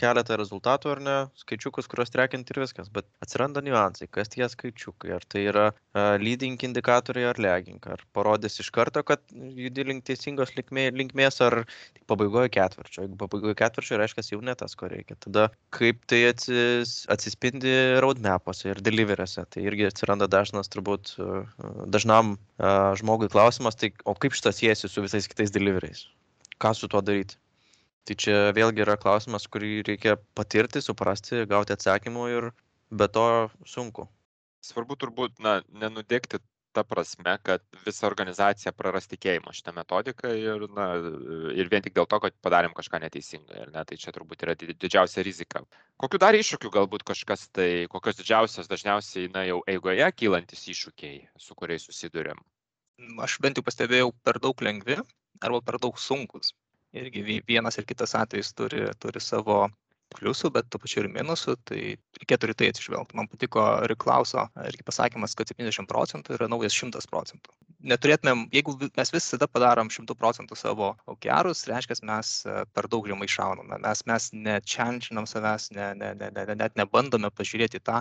keletą 0.00 0.36
rezultatų 0.38 0.90
ar 0.92 1.00
ne, 1.02 1.16
skaičiukus, 1.40 1.88
kuriuos 1.90 2.12
trekinti 2.12 2.52
ir 2.52 2.60
viskas, 2.62 2.90
bet 2.92 3.08
atsiranda 3.24 3.62
niuansai, 3.64 4.08
kas 4.12 4.30
tie 4.32 4.46
skaičiukai, 4.50 5.12
ar 5.16 5.24
tai 5.28 5.46
yra 5.50 5.66
uh, 5.72 6.16
leading 6.20 6.60
indikatoriai 6.68 7.30
ar 7.30 7.40
lagging, 7.40 7.80
ar 7.88 8.02
parodys 8.16 8.60
iš 8.62 8.70
karto, 8.74 9.02
kad 9.06 9.22
judi 9.32 9.86
link 9.88 10.04
teisingos 10.08 10.52
linkmė, 10.58 10.88
linkmės, 10.96 11.40
ar 11.46 11.62
tik 11.96 12.04
pabaigoje 12.10 12.52
ketvirčio. 12.56 13.06
Jeigu 13.06 13.18
pabaigoje 13.22 13.56
ketvirčio, 13.62 14.00
reiškia 14.00 14.26
jau 14.34 14.42
ne 14.44 14.56
tas, 14.58 14.76
ko 14.78 14.90
reikia. 14.92 15.18
Tada 15.24 15.48
kaip 15.76 16.04
tai 16.10 16.22
atsis, 16.32 16.98
atsispindi 17.12 17.72
roadmapuose 18.04 18.70
ir 18.74 18.82
deliveriuose, 18.84 19.46
tai 19.52 19.64
irgi 19.66 19.88
atsiranda 19.88 20.28
dažnas, 20.30 20.70
turbūt 20.72 21.16
uh, 21.22 21.48
dažnam 21.88 22.36
uh, 22.36 22.92
žmogui 23.00 23.32
klausimas, 23.32 23.78
tai 23.80 23.94
o 24.04 24.16
kaip 24.18 24.36
šitas 24.36 24.60
siejasi 24.60 24.92
su 24.92 25.04
visais 25.04 25.28
kitais 25.30 25.54
deliveriais? 25.54 26.06
Ką 26.60 26.72
su 26.76 26.88
tuo 26.88 27.02
daryti? 27.04 27.36
Tai 28.06 28.14
čia 28.22 28.34
vėlgi 28.54 28.84
yra 28.84 28.94
klausimas, 29.02 29.48
kurį 29.50 29.80
reikia 29.86 30.12
patirti, 30.38 30.78
suprasti, 30.84 31.40
gauti 31.50 31.74
atsakymų 31.74 32.26
ir 32.30 32.44
be 32.90 33.08
to 33.10 33.24
sunku. 33.66 34.04
Svarbu 34.62 34.94
turbūt 35.00 35.40
na, 35.42 35.56
nenudėkti 35.82 36.38
ta 36.76 36.84
prasme, 36.86 37.32
kad 37.42 37.64
visa 37.86 38.04
organizacija 38.06 38.70
praras 38.76 39.08
tikėjimą 39.10 39.54
šitą 39.56 39.72
metodiką 39.74 40.30
ir, 40.38 40.66
na, 40.76 40.86
ir 41.56 41.70
vien 41.72 41.82
tik 41.82 41.96
dėl 41.96 42.06
to, 42.06 42.20
kad 42.22 42.36
padarėm 42.46 42.76
kažką 42.76 43.00
neteisingai. 43.02 43.64
Ne? 43.74 43.82
Tai 43.88 43.98
čia 44.02 44.14
turbūt 44.14 44.44
yra 44.46 44.54
didžiausia 44.60 45.24
rizika. 45.26 45.64
Kokiu 46.02 46.20
dar 46.22 46.38
iššūkiu 46.38 46.70
galbūt 46.76 47.06
kažkas 47.10 47.48
tai, 47.56 47.70
kokios 47.90 48.20
didžiausios 48.20 48.70
dažniausiai, 48.70 49.32
na, 49.34 49.42
jau 49.48 49.64
eigoje 49.72 50.06
kylantis 50.20 50.62
iššūkiai, 50.74 51.24
su 51.42 51.58
kuriais 51.58 51.88
susidurėm? 51.88 52.38
Aš 53.24 53.40
bent 53.42 53.58
jau 53.58 53.66
pastebėjau 53.66 54.12
per 54.22 54.38
daug 54.46 54.62
lengvi 54.62 55.00
arba 55.42 55.62
per 55.64 55.80
daug 55.82 55.98
sunkus 56.00 56.54
irgi 57.02 57.42
vienas 57.48 57.78
ir 57.78 57.88
kitas 57.88 58.14
atvejis 58.18 58.54
turi, 58.56 58.86
turi 59.02 59.22
savo 59.22 59.66
pliusų, 60.14 60.50
bet 60.54 60.68
tuo 60.70 60.80
pačiu 60.82 61.02
ir 61.02 61.08
minusų, 61.12 61.56
tai 61.68 61.80
reikėtų 62.20 62.48
ir 62.48 62.54
tai 62.58 62.68
atsižvelgti. 62.72 63.16
Man 63.18 63.28
patiko 63.30 63.64
Riklauso 63.90 64.46
irgi 64.68 64.86
pasakymas, 64.86 65.34
kad 65.38 65.50
70 65.50 65.88
procentų 65.90 66.36
yra 66.36 66.48
naujas 66.50 66.76
100 66.76 67.02
procentų. 67.10 67.54
Neturėtumėm, 67.90 68.46
jeigu 68.54 68.76
mes 68.86 69.12
visada 69.14 69.48
padarom 69.50 69.90
100 69.92 70.16
procentų 70.18 70.58
savo 70.58 70.92
aukiarus, 71.10 71.66
reiškia, 71.70 71.98
mes 72.08 72.32
e, 72.46 72.56
per 72.74 72.88
daug 72.92 73.06
žemai 73.10 73.28
šauname. 73.30 73.80
Mes, 73.82 74.02
mes 74.08 74.30
nečenčinam 74.32 75.28
savęs, 75.28 75.70
ne, 75.76 75.92
ne, 75.98 76.14
ne, 76.18 76.32
ne, 76.38 76.58
net 76.62 76.80
nebandome 76.80 77.30
pažiūrėti 77.34 77.82
tą, 77.84 78.00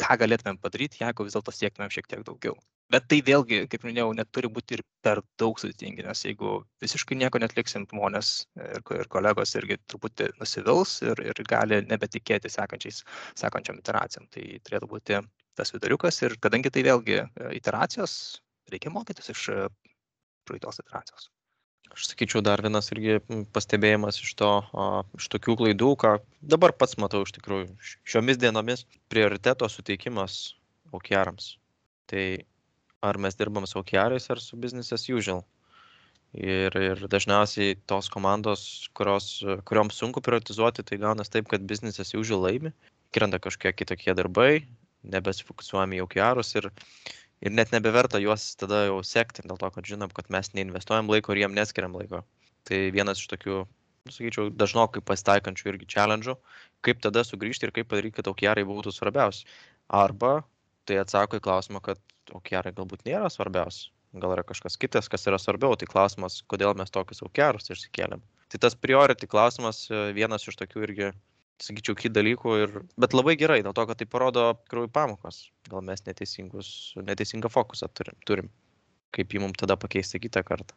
ką 0.00 0.20
galėtumėm 0.24 0.60
padaryti, 0.62 1.02
jeigu 1.02 1.26
vis 1.26 1.38
dėlto 1.38 1.54
siektumėm 1.54 1.94
šiek 1.94 2.10
tiek 2.10 2.26
daugiau 2.26 2.58
bet 2.94 3.06
tai 3.10 3.20
vėlgi 3.26 3.64
kaip 3.70 3.84
minėjau 3.86 4.12
neturi 4.16 4.50
būti 4.56 4.78
ir 4.78 4.82
per 5.04 5.20
daug 5.40 5.58
sudėtingi 5.60 6.06
nes 6.06 6.24
jeigu 6.26 6.56
visiškai 6.84 7.18
nieko 7.18 7.40
neatliksim 7.42 7.86
žmonės 7.90 8.32
ir, 8.60 8.82
ir 8.98 9.10
kolegos 9.12 9.54
irgi 9.58 9.78
truputį 9.90 10.30
nusivils 10.40 10.96
ir, 11.06 11.22
ir 11.30 11.42
gali 11.50 11.80
nebetikėti 11.90 12.52
sekančiais, 12.52 13.02
sekančiam 13.40 13.80
iteracijom. 13.80 14.28
Tai 14.34 14.44
turėtų 14.66 14.90
būti 14.90 15.20
tas 15.58 15.74
viduriukas 15.74 16.20
ir 16.26 16.36
kadangi 16.42 16.72
tai 16.74 16.84
vėlgi 16.86 17.20
e, 17.20 17.26
iteracijos, 17.58 18.16
reikia 18.72 18.92
mokytis 18.94 19.32
iš 19.34 19.48
e, 19.54 19.58
praeitos 20.48 20.80
iteracijos. 20.82 21.30
Aš 21.94 22.08
sakyčiau, 22.10 22.40
dar 22.42 22.62
vienas 22.64 22.90
irgi 22.90 23.20
pastebėjimas 23.54 24.16
iš 24.18 24.32
to, 24.40 24.48
iš 25.14 25.28
tokių 25.30 25.54
klaidų, 25.60 25.90
ką 26.00 26.16
dabar 26.54 26.72
pats 26.74 26.96
matau 26.98 27.20
iš 27.22 27.34
tikrųjų 27.36 27.68
šiomis 28.02 28.40
dienomis, 28.42 28.82
prioriteto 29.12 29.68
suteikimas 29.70 30.56
OKRams. 30.96 31.52
Tai 32.10 32.24
ar 33.04 33.18
mes 33.20 33.36
dirbam 33.36 33.66
su 33.68 33.78
OKRais 33.80 34.30
ar 34.32 34.40
su 34.40 34.56
business 34.56 34.94
as 34.96 35.06
usual. 35.08 35.44
Ir, 36.34 36.74
ir 36.74 37.02
dažniausiai 37.06 37.76
tos 37.86 38.08
komandos, 38.10 38.88
kurios, 38.98 39.28
kurioms 39.68 40.00
sunku 40.00 40.22
prioritizuoti, 40.24 40.82
tai 40.82 40.98
gaunas 40.98 41.30
taip, 41.30 41.46
kad 41.50 41.62
business 41.70 42.02
as 42.02 42.10
usual 42.18 42.42
laimi, 42.42 42.72
krenta 43.14 43.38
kažkokie 43.38 43.70
kitokie 43.78 44.16
darbai, 44.18 44.64
nebesifokusuojame 45.14 46.00
į 46.00 46.02
OKRus 46.08 46.50
ir, 46.58 46.66
ir 47.44 47.54
net 47.54 47.70
nebeverta 47.74 48.18
juos 48.22 48.48
tada 48.58 48.86
jau 48.88 48.98
sekti, 49.06 49.44
dėl 49.46 49.60
to, 49.60 49.70
kad 49.76 49.86
žinom, 49.86 50.10
kad 50.16 50.32
mes 50.34 50.50
neinvestuojam 50.56 51.12
laiko 51.12 51.34
ir 51.34 51.44
jiem 51.44 51.54
neskiriam 51.54 51.94
laiko. 51.94 52.24
Tai 52.66 52.80
vienas 52.96 53.20
iš 53.22 53.28
tokių, 53.30 53.60
sakyčiau, 54.10 54.48
dažnokai 54.58 55.04
pasitaikančių 55.06 55.70
irgi 55.70 55.90
challenge'ų, 55.94 56.34
kaip 56.84 57.04
tada 57.04 57.22
sugrįžti 57.22 57.68
ir 57.68 57.74
kaip 57.76 57.92
padaryti, 57.92 58.18
kad 58.18 58.32
OKRai 58.32 58.66
būtų 58.66 58.90
svarbiausi. 58.96 59.46
Arba 59.92 60.40
tai 60.88 61.00
atsako 61.02 61.40
į 61.40 61.44
klausimą, 61.44 61.82
kad 61.84 62.00
OKR 62.34 62.70
galbūt 62.76 63.04
nėra 63.08 63.28
svarbiausia, 63.32 63.90
gal 64.20 64.34
yra 64.36 64.44
kažkas 64.46 64.78
kitas, 64.80 65.10
kas 65.12 65.26
yra 65.28 65.38
svarbiau, 65.40 65.76
tai 65.78 65.88
klausimas, 65.90 66.40
kodėl 66.50 66.74
mes 66.78 66.92
tokius 66.94 67.24
OKRus 67.26 67.72
išsikėlėm. 67.74 68.22
Tai 68.52 68.60
tas 68.62 68.76
priority 68.78 69.28
klausimas 69.30 69.86
e, 69.90 70.00
vienas 70.16 70.46
iš 70.46 70.58
tokių 70.60 70.84
irgi, 70.86 71.10
sakyčiau, 71.64 71.96
kit 71.98 72.14
dalykų, 72.14 72.56
ir, 72.64 72.74
bet 73.00 73.16
labai 73.16 73.36
gerai, 73.40 73.60
dėl 73.66 73.74
to, 73.76 73.86
kad 73.88 74.00
tai 74.00 74.08
parodo 74.10 74.50
krūvį 74.70 74.90
pamokos, 74.94 75.48
gal 75.70 75.84
mes 75.86 76.04
neteisingą 76.06 77.50
fokusą 77.52 77.90
turim, 77.94 78.18
turim, 78.28 78.50
kaip 79.14 79.34
jį 79.34 79.44
mums 79.46 79.60
tada 79.60 79.78
pakeisti 79.80 80.22
kitą 80.22 80.44
kartą. 80.46 80.76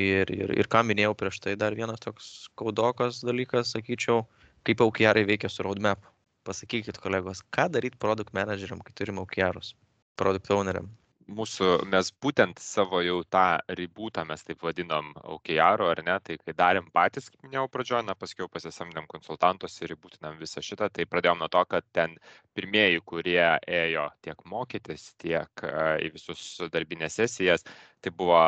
Ir, 0.00 0.30
ir, 0.32 0.54
ir 0.56 0.68
ką 0.72 0.80
minėjau 0.88 1.12
prieš 1.20 1.42
tai, 1.44 1.52
dar 1.60 1.76
vienas 1.76 2.00
toks 2.00 2.48
kaudokas 2.56 3.20
dalykas, 3.26 3.74
sakyčiau, 3.74 4.22
kaip 4.64 4.80
OKR 4.80 5.20
veikia 5.28 5.50
su 5.52 5.66
roadmap 5.66 6.11
pasakykit 6.46 6.98
kolegos, 7.02 7.42
ką 7.54 7.68
daryti 7.72 8.00
produkt 8.02 8.34
menedžeriam, 8.36 8.82
kai 8.84 8.94
turim 8.98 9.22
OKRus, 9.22 9.74
produkt 10.16 10.50
owneriam? 10.54 10.90
Mūsų, 11.30 11.66
mes 11.92 12.10
būtent 12.22 12.60
savo 12.62 13.00
jau 13.04 13.20
tą 13.30 13.60
ribūtą 13.78 14.24
mes 14.28 14.42
taip 14.46 14.62
vadinam 14.64 15.12
OKR, 15.34 15.84
ar 15.92 16.02
ne, 16.06 16.16
tai 16.24 16.36
kai 16.40 16.54
darėm 16.58 16.88
patys, 16.94 17.28
kaip 17.30 17.46
minėjau 17.46 17.68
pradžioje, 17.72 18.02
na 18.08 18.16
paskui 18.18 18.48
pasisamdėm 18.50 19.06
konsultantus 19.10 19.78
ir 19.82 19.92
ribūtinam 19.92 20.38
visą 20.40 20.62
šitą, 20.64 20.90
tai 20.92 21.06
pradėjom 21.06 21.42
nuo 21.42 21.48
to, 21.52 21.62
kad 21.70 21.86
ten 21.96 22.16
pirmieji, 22.56 23.00
kurie 23.06 23.46
ėjo 23.66 24.08
tiek 24.26 24.44
mokytis, 24.48 25.12
tiek 25.22 25.64
į 26.06 26.12
visus 26.16 26.44
darbinės 26.72 27.20
sesijas, 27.20 27.66
tai 28.02 28.10
buvo 28.10 28.42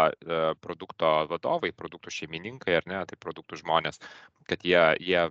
produkto 0.64 1.14
vadovai, 1.30 1.72
produktų 1.76 2.12
šeimininkai, 2.18 2.78
ar 2.80 2.90
ne, 2.90 3.00
tai 3.06 3.18
produktų 3.20 3.62
žmonės, 3.62 4.00
kad 4.50 4.64
jie, 4.66 4.82
jie 5.00 5.28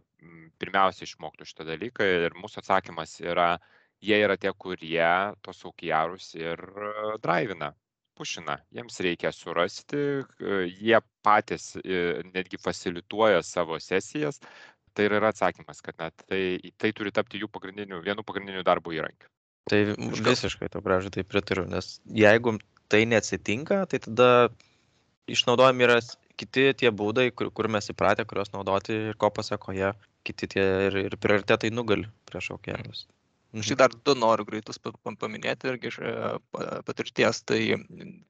pirmiausia 0.61 1.07
išmoktų 1.07 1.47
šitą 1.47 1.67
dalyką 1.67 2.07
ir 2.07 2.37
mūsų 2.39 2.63
atsakymas 2.63 3.19
yra, 3.23 3.55
jie 4.03 4.19
yra 4.25 4.37
tie, 4.39 4.51
kurie 4.57 5.07
tos 5.45 5.63
aukijarus 5.67 6.33
ir 6.35 6.61
drivina, 7.23 7.71
pušina. 8.17 8.59
Jiems 8.75 8.99
reikia 9.05 9.31
surasti, 9.33 10.03
jie 10.69 10.99
patys 11.25 11.73
netgi 12.33 12.59
facilituoja 12.61 13.43
savo 13.45 13.79
sesijas. 13.79 14.41
Tai 14.93 15.07
yra 15.09 15.31
atsakymas, 15.31 15.79
kad 15.81 15.97
na, 15.97 16.11
tai, 16.29 16.59
tai 16.77 16.91
turi 16.93 17.09
tapti 17.09 17.39
jų 17.41 17.47
pagrindinių, 17.49 18.03
vienu 18.05 18.21
pagrindiniu 18.25 18.61
darbo 18.65 18.93
įrankiu. 18.93 19.25
Tai 19.71 19.79
visiškai 19.97 20.69
to 20.69 20.83
gražu, 20.85 21.09
tai 21.09 21.23
pritariu, 21.25 21.63
nes 21.71 21.95
jeigu 22.13 22.57
tai 22.91 23.05
neatsitinka, 23.09 23.79
tai 23.89 24.01
tada 24.03 24.27
išnaudojami 25.31 25.87
yra 25.87 25.97
kiti 26.37 26.67
tie 26.77 26.91
būdai, 26.93 27.31
kur, 27.33 27.49
kur 27.55 27.69
mes 27.71 27.89
įpratę, 27.89 28.27
kuriuos 28.29 28.53
naudoti 28.53 28.99
ir 29.09 29.17
ko 29.17 29.31
pasakoje 29.33 29.93
kiti 30.27 30.49
tie 30.55 30.65
ir, 30.89 30.99
ir 31.07 31.17
prioritetai 31.21 31.71
nugali 31.73 32.05
prieš 32.29 32.53
OKRus. 32.57 33.05
Aš 33.53 33.73
tik 33.73 33.81
dar 33.81 33.93
du 33.93 34.15
noriu 34.17 34.45
greitus 34.49 34.79
paminėti 34.81 35.69
irgi 35.69 35.91
iš 35.91 35.99
patirties, 36.87 37.43
tai 37.45 37.59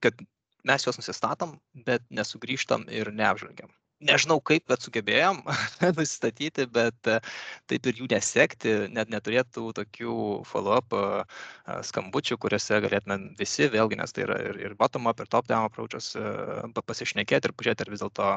kad 0.04 0.20
mes 0.68 0.88
juos 0.88 1.00
nusistatom, 1.00 1.56
bet 1.88 2.04
nesugrįžtam 2.12 2.86
ir 2.92 3.12
neapžvelgiam 3.16 3.72
nežinau 4.08 4.40
kaip, 4.46 4.66
bet 4.70 4.84
sugebėjom 4.84 5.42
nusistatyti, 5.98 6.66
bet 6.74 7.10
e, 7.10 7.20
taip 7.72 7.90
ir 7.90 8.02
jų 8.02 8.10
nesekti, 8.12 8.74
net 8.94 9.12
neturėtų 9.14 9.70
tokių 9.80 10.16
follow-up 10.50 10.96
e, 10.98 11.04
skambučių, 11.90 12.40
kuriuose 12.44 12.82
galėtume 12.86 13.20
visi, 13.40 13.70
vėlgi, 13.74 14.00
nes 14.02 14.16
tai 14.16 14.26
yra 14.28 14.40
ir, 14.52 14.76
bottom-up, 14.80 15.24
ir 15.24 15.32
top-down 15.32 15.70
approachas, 15.70 16.14
e, 16.20 16.84
pasišnekėti 16.84 17.50
ir 17.50 17.56
pažiūrėti, 17.58 17.88
ar 17.88 17.94
vis 17.94 18.04
dėlto 18.04 18.34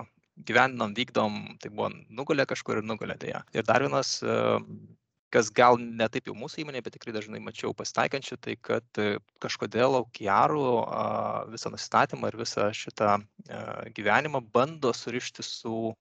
gyvendom, 0.47 0.95
vykdom, 0.97 1.43
tai 1.63 1.73
buvo 1.73 1.91
nugulė 2.13 2.47
kažkur 2.49 2.83
ir 2.83 2.87
nugulė 2.87 3.17
dėja. 3.21 3.43
Ir 3.57 3.67
dar 3.69 3.85
vienas 3.85 4.19
kas 5.37 5.53
gal 5.53 5.79
ne 5.81 6.09
taip 6.13 6.31
jau 6.31 6.37
mūsų 6.39 6.65
įmonėje, 6.65 6.87
bet 6.87 6.97
tikrai 6.97 7.15
dažnai 7.17 7.43
mačiau 7.45 7.75
pasitaikančių, 7.77 8.41
tai 8.47 8.57
kad 8.69 9.03
e, 9.03 9.19
kažkodėl 9.45 10.01
aukiarų 10.01 10.65
visą 11.53 11.73
nusistatymą 11.75 12.33
ir 12.33 12.41
visą 12.41 12.71
šitą 12.77 13.19
gyvenimą 13.97 14.43
bando 14.55 14.93
surišti 14.97 15.45
su 15.47 15.93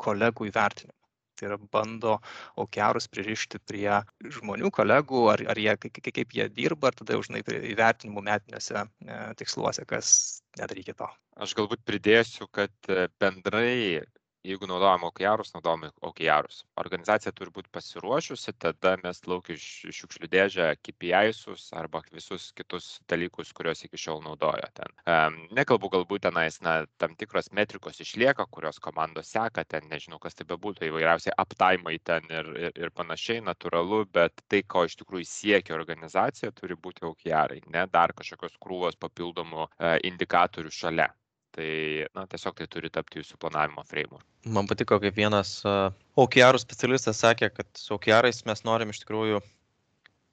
kolegų 0.00 0.48
įvertinimu. 0.50 0.96
Tai 1.40 1.48
yra 1.48 1.56
bando 1.72 2.18
aukiarus 2.60 3.06
pririšti 3.08 3.62
prie 3.64 3.88
žmonių, 4.36 4.68
kolegų, 4.76 5.22
ar, 5.32 5.42
ar 5.54 5.60
jie, 5.60 5.72
kaip 5.88 6.34
jie 6.36 6.46
dirba, 6.52 6.90
ar 6.90 6.98
tada 6.98 7.16
jau 7.16 7.24
žinai 7.24 7.40
įvertinimų 7.72 8.24
metinėse 8.26 8.76
e, 8.76 9.20
tiksluose, 9.40 9.86
kas 9.88 10.10
nedarykė 10.60 10.98
to. 10.98 11.08
Aš 11.40 11.56
galbūt 11.56 11.86
pridėsiu, 11.88 12.44
kad 12.52 12.92
e, 12.92 13.08
bendrai 13.22 14.04
jeigu 14.44 14.66
naudojam 14.66 15.04
OKRus, 15.04 15.52
naudojam 15.54 15.90
OKRus. 16.00 16.64
Organizacija 16.80 17.32
turi 17.36 17.52
būti 17.54 17.70
pasiruošusi, 17.72 18.54
tada 18.62 18.96
mes 19.04 19.20
lauk 19.28 19.50
iš 19.52 19.66
šiukšlių 19.98 20.30
dėžę 20.32 20.68
KPI'sus 20.84 21.68
arba 21.76 22.02
visus 22.14 22.50
kitus 22.56 22.88
dalykus, 23.10 23.52
kuriuos 23.56 23.84
iki 23.84 24.00
šiol 24.00 24.22
naudojo 24.24 24.70
ten. 24.76 24.96
Um, 25.04 25.38
nekalbu 25.56 25.90
galbūt 25.92 26.24
tenais, 26.28 26.60
na, 26.64 26.80
tam 27.02 27.16
tikros 27.20 27.50
metrikos 27.56 28.00
išlieka, 28.00 28.46
kurios 28.50 28.80
komandos 28.82 29.32
seka, 29.34 29.64
ten 29.64 29.88
nežinau, 29.92 30.20
kas 30.22 30.38
tai 30.38 30.48
bebūtų, 30.48 30.88
įvairiausiai 30.88 31.36
aptaimai 31.44 31.98
ten 32.04 32.26
ir, 32.32 32.50
ir, 32.68 32.76
ir 32.86 32.94
panašiai, 32.96 33.44
natūralu, 33.44 34.04
bet 34.12 34.44
tai, 34.48 34.62
ko 34.64 34.86
iš 34.88 34.96
tikrųjų 35.02 35.28
siekia 35.28 35.76
organizacija, 35.76 36.52
turi 36.56 36.76
būti 36.76 37.04
OKRai, 37.08 37.62
ne 37.68 37.86
dar 37.92 38.16
kažkokios 38.16 38.56
krūvos 38.62 39.00
papildomų 39.00 39.66
uh, 39.66 39.96
indikatorių 40.06 40.72
šalia. 40.74 41.10
Tai 41.56 41.70
na, 42.14 42.26
tiesiog 42.30 42.60
tai 42.60 42.66
turi 42.70 42.90
tapti 42.94 43.18
jūsų 43.18 43.38
planavimo 43.42 43.82
framework. 43.88 44.26
Man 44.56 44.68
patiko, 44.70 45.00
kaip 45.02 45.16
vienas 45.16 45.56
OKR 45.66 46.58
specialistas 46.62 47.22
sakė, 47.24 47.50
kad 47.56 47.66
su 47.76 47.96
OKRais 47.96 48.44
mes 48.46 48.62
norim 48.66 48.92
iš 48.94 49.02
tikrųjų 49.02 49.40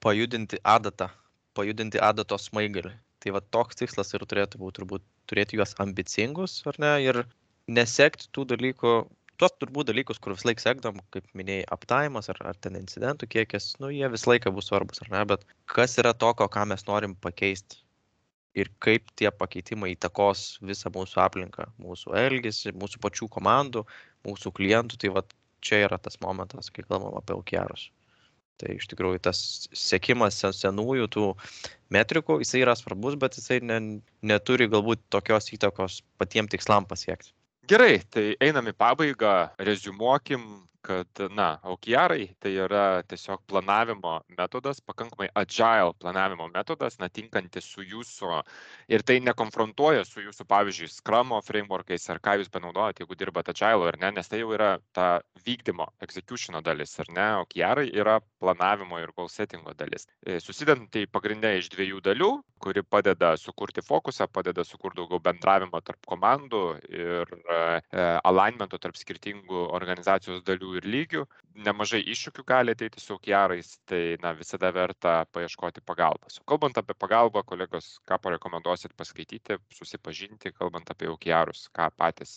pajudinti 0.05 0.61
adatą, 0.75 1.09
pajudinti 1.57 2.01
adatos 2.03 2.51
smaigalį. 2.51 2.93
Tai 3.23 3.33
va 3.33 3.41
toks 3.55 3.79
tikslas 3.79 4.13
ir 4.13 4.25
turėtų 4.29 4.61
būti, 4.61 4.77
turbūt 4.77 5.05
turėti 5.29 5.57
juos 5.57 5.73
ambicingus, 5.81 6.59
ar 6.69 6.77
ne, 6.83 6.93
ir 7.03 7.23
nesekti 7.67 8.29
tų 8.35 8.45
dalykų, 8.53 8.93
tuos 9.41 9.57
turbūt 9.57 9.89
dalykus, 9.89 10.21
kur 10.21 10.35
vis 10.37 10.45
laik 10.45 10.61
sekdom, 10.61 11.01
kaip 11.13 11.25
minėjai, 11.37 11.65
aptaimas 11.73 12.29
ar, 12.33 12.39
ar 12.53 12.61
ten 12.61 12.77
incidentų 12.77 13.29
kiekis, 13.33 13.73
nu 13.81 13.89
jie 13.93 14.05
visą 14.13 14.35
laiką 14.35 14.53
bus 14.53 14.69
svarbus, 14.69 15.01
ar 15.01 15.11
ne, 15.15 15.25
bet 15.33 15.49
kas 15.73 15.97
yra 15.97 16.13
toko, 16.13 16.45
ką 16.45 16.69
mes 16.69 16.85
norim 16.89 17.17
pakeisti 17.25 17.81
ir 18.55 18.71
kaip 18.83 19.11
tie 19.19 19.31
pakeitimai 19.33 19.93
įtakos 19.95 20.59
visą 20.65 20.91
mūsų 20.93 21.21
aplinką, 21.25 21.67
mūsų 21.81 22.15
elgesį, 22.21 22.73
mūsų 22.79 23.01
pačių 23.03 23.29
komandų, 23.33 23.83
mūsų 24.27 24.53
klientų. 24.57 24.99
Tai 25.01 25.13
va 25.17 25.23
čia 25.65 25.83
yra 25.87 25.99
tas 26.01 26.19
momentas, 26.23 26.71
kai 26.73 26.85
kalbam 26.87 27.17
apie 27.19 27.35
OKRus. 27.37 27.89
Tai 28.57 28.73
iš 28.73 28.87
tikrųjų 28.89 29.21
tas 29.27 29.39
sėkimas 29.77 30.39
senųjų 30.57 31.09
tų 31.13 31.25
metrikų, 31.93 32.39
jisai 32.41 32.63
yra 32.63 32.73
svarbus, 32.77 33.17
bet 33.19 33.37
jisai 33.37 33.59
ne, 33.61 33.79
neturi 34.25 34.65
galbūt 34.71 35.03
tokios 35.13 35.51
įtakos 35.53 36.01
patiems 36.17 36.49
tikslam 36.55 36.87
pasiekti. 36.89 37.35
Gerai, 37.69 37.99
tai 38.09 38.31
einam 38.41 38.69
į 38.71 38.73
pabaigą, 38.79 39.35
rezumuokim, 39.59 40.45
kad, 40.87 41.21
na, 41.35 41.47
OKRai 41.67 42.29
tai 42.39 42.53
yra 42.63 43.01
tiesiog 43.11 43.41
planavimo 43.49 44.21
metodas, 44.37 44.79
pakankamai 44.79 45.27
agile 45.35 45.91
planavimo 45.99 46.47
metodas, 46.53 46.95
na, 47.01 47.09
tinkantis 47.11 47.67
su 47.67 47.83
jūsų 47.83 48.41
ir 48.95 49.03
tai 49.07 49.17
nekonfrontuoja 49.25 50.05
su 50.07 50.23
jūsų, 50.23 50.47
pavyzdžiui, 50.47 50.91
Scrumo 50.93 51.41
frameworkais 51.43 52.07
ar 52.13 52.21
ką 52.23 52.37
jūs 52.39 52.51
panaudojate, 52.53 53.03
jeigu 53.03 53.19
dirbate 53.19 53.51
agile 53.51 53.89
ar 53.91 53.99
ne, 53.99 54.13
nes 54.19 54.31
tai 54.31 54.39
jau 54.41 54.53
yra 54.55 54.77
ta 54.95 55.07
vykdymo, 55.45 55.89
executiono 56.07 56.63
dalis, 56.63 56.95
ar 57.03 57.11
ne, 57.11 57.27
OKRai 57.43 57.89
yra 57.91 58.19
planavimo 58.39 59.01
ir 59.03 59.11
goal 59.17 59.27
settingo 59.31 59.75
dalis. 59.75 60.07
E, 60.23 60.39
susidedanti 60.43 61.07
pagrindė 61.11 61.57
iš 61.59 61.71
dviejų 61.75 62.03
dalių, 62.07 62.31
kuri 62.63 62.81
padeda 62.83 63.35
sukurti 63.37 63.83
fokusą, 63.85 64.29
padeda 64.31 64.63
sukurti 64.65 65.01
daugiau 65.01 65.19
bendravimo 65.23 65.81
tarp 65.85 66.07
komandų 66.09 66.63
ir 66.89 67.35
e, 67.35 67.59
alignmento 68.25 68.79
tarp 68.81 68.97
skirtingų 68.97 69.67
organizacijos 69.77 70.43
dalių 70.47 70.76
ir 70.79 70.87
lygių. 70.87 71.23
Nemažai 71.65 72.03
iššūkių 72.13 72.43
gali 72.47 72.73
ateiti 72.75 73.01
su 73.01 73.15
OKRais, 73.15 73.71
tai 73.89 74.01
na, 74.21 74.33
visada 74.37 74.69
verta 74.75 75.23
paieškoti 75.33 75.81
pagalbos. 75.85 76.37
Kalbant 76.49 76.77
apie 76.77 76.93
pagalbą, 76.97 77.41
kolegos, 77.47 77.95
ką 78.07 78.19
parekomenduosit 78.21 78.93
paskaityti, 78.99 79.57
susipažinti, 79.73 80.53
kalbant 80.57 80.89
apie 80.93 81.09
OKRus, 81.09 81.67
ką 81.73 81.89
patys 81.97 82.35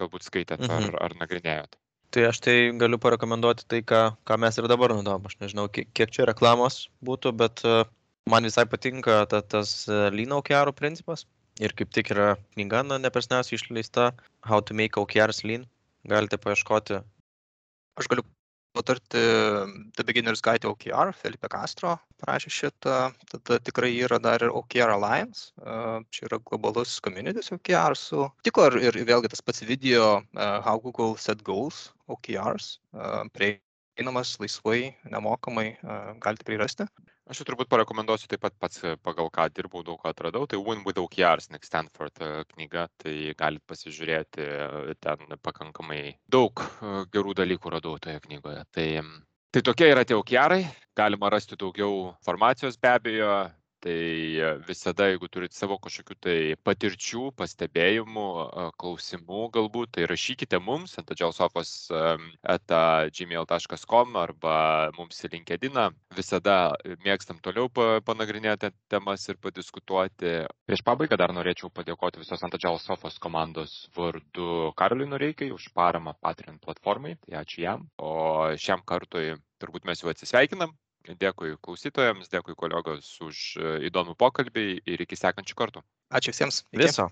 galbūt 0.00 0.28
skaitėt 0.28 0.64
ar, 0.68 0.78
mhm. 0.80 0.98
ar 1.04 1.16
nagrinėjot. 1.20 1.76
Tai 2.12 2.26
aš 2.28 2.42
tai 2.44 2.56
galiu 2.76 2.98
parekomenduoti 3.00 3.64
tai, 3.72 3.80
ką, 3.88 4.02
ką 4.28 4.36
mes 4.40 4.58
ir 4.60 4.68
dabar 4.68 4.92
naudojam. 4.92 5.28
Aš 5.28 5.38
nežinau, 5.40 5.68
kiek, 5.72 6.10
čia 6.12 6.26
reklamos 6.28 6.86
būtų, 7.04 7.32
bet 7.40 7.62
man 8.28 8.48
visai 8.48 8.66
patinka 8.68 9.22
ta, 9.30 9.40
tas 9.40 9.86
Lean 9.88 10.34
OKR 10.36 10.74
principas. 10.76 11.24
Ir 11.60 11.72
kaip 11.76 11.92
tik 11.92 12.10
yra 12.12 12.34
knyga, 12.54 12.82
na, 12.88 12.98
nepersniausiai 13.00 13.58
išleista 13.58 14.12
How 14.44 14.60
to 14.60 14.76
make 14.76 15.00
OKRs 15.00 15.42
Lean 15.44 15.66
galite 16.08 16.38
paieškoti. 16.40 17.00
Aš 18.00 18.08
galiu 18.08 18.24
patarti 18.72 19.20
The 19.96 20.04
Beginner's 20.08 20.40
Guide 20.40 20.68
OKR, 20.70 21.12
Felipe 21.12 21.48
Castro 21.52 21.98
parašė 22.22 22.52
šitą, 22.56 22.96
tada 23.28 23.58
tikrai 23.60 23.90
yra 24.00 24.16
dar 24.22 24.44
ir 24.46 24.54
OKR 24.54 24.94
Alliance, 24.94 25.50
čia 26.14 26.28
yra 26.30 26.38
globalus 26.40 26.94
communities 27.04 27.52
OKR 27.52 27.96
su, 27.98 28.24
tiko 28.46 28.64
ir, 28.70 28.78
ir 28.88 29.00
vėlgi 29.08 29.32
tas 29.34 29.44
pats 29.44 29.64
video 29.68 30.22
How 30.32 30.80
Google 30.80 31.18
Set 31.20 31.44
Goals 31.44 31.90
OKRs, 32.08 32.78
prieinamas 33.36 34.38
laisvai, 34.40 34.94
nemokamai, 35.12 35.74
galite 36.24 36.48
prirasti. 36.48 36.88
Aš 37.32 37.38
jau 37.40 37.46
turbūt 37.48 37.70
parekomenduosiu 37.72 38.28
taip 38.28 38.42
pat 38.44 38.52
pats, 38.60 38.82
pagal 39.00 39.30
ką 39.32 39.46
dirbau, 39.56 39.80
daug 39.86 39.96
ką 40.02 40.10
atradau. 40.10 40.44
Tai 40.44 40.58
Win 40.66 40.82
with 40.84 41.00
OKRs, 41.00 41.46
Nick 41.48 41.64
Stanford 41.64 42.20
e, 42.20 42.26
knyga, 42.50 42.82
tai 43.00 43.14
galite 43.38 43.64
pasižiūrėti, 43.72 44.44
e, 44.44 44.96
ten 45.00 45.32
pakankamai 45.40 46.02
daug 46.28 46.60
e, 46.60 46.90
gerų 47.14 47.32
dalykų 47.38 47.72
radau 47.72 47.94
toje 48.04 48.20
knygoje. 48.26 48.66
Tai, 48.76 48.86
tai 49.48 49.62
tokie 49.64 49.88
yra 49.94 50.04
tie 50.04 50.18
OKRai, 50.18 50.60
galima 50.98 51.32
rasti 51.32 51.56
daugiau 51.56 52.10
informacijos 52.18 52.76
be 52.76 52.92
abejo, 52.92 53.32
tai 53.82 54.58
visada 54.66 55.08
jeigu 55.10 55.28
turit 55.32 55.54
savo 55.54 55.76
kažkokių 55.82 56.16
tai 56.22 56.36
patirčių 56.66 57.32
pastebėjimų 57.38 58.26
klausimų 58.80 59.40
galbūt 59.56 59.96
tai 59.96 60.06
rašykite 60.10 60.60
mums 60.62 60.94
ant 61.00 61.10
agilesofos 61.14 61.72
eta 62.54 62.80
gmail.com 63.18 64.18
arba 64.22 64.56
mums 64.98 65.18
į 65.26 65.32
linkediną 65.36 65.88
visada 66.16 66.56
mėgstam 67.04 67.40
toliau 67.42 67.70
panagrinėti 68.06 68.72
temas 68.92 69.26
ir 69.28 69.40
padiskutuoti. 69.42 70.34
Prieš 70.68 70.84
pabaigą 70.86 71.18
dar 71.18 71.34
norėčiau 71.34 71.72
padėkoti 71.74 72.22
visos 72.22 72.42
ant 72.46 72.54
agilesofos 72.58 73.18
komandos 73.22 73.74
vardu 73.96 74.70
karoliui 74.78 75.10
noreikai 75.10 75.50
už 75.54 75.70
paramą 75.74 76.14
patreon 76.22 76.62
platformai. 76.62 77.16
Tai 77.26 77.42
ačiū 77.42 77.66
jam. 77.66 77.88
O 77.98 78.52
šiam 78.56 78.86
kartui 78.86 79.34
turbūt 79.62 79.86
mes 79.88 80.02
jau 80.02 80.10
atsisveikinam 80.12 80.72
Dėkui 81.02 81.56
klausytojams, 81.64 82.30
dėkui 82.30 82.54
kolegos 82.58 83.08
už 83.24 83.38
e, 83.58 83.72
įdomų 83.88 84.14
pokalbį 84.20 84.66
ir 84.86 85.02
iki 85.02 85.18
sekančių 85.18 85.58
kartų. 85.58 85.82
Ačiū 86.14 86.34
visiems. 86.34 86.62
Iki. 86.70 86.82
Viso. 86.84 87.08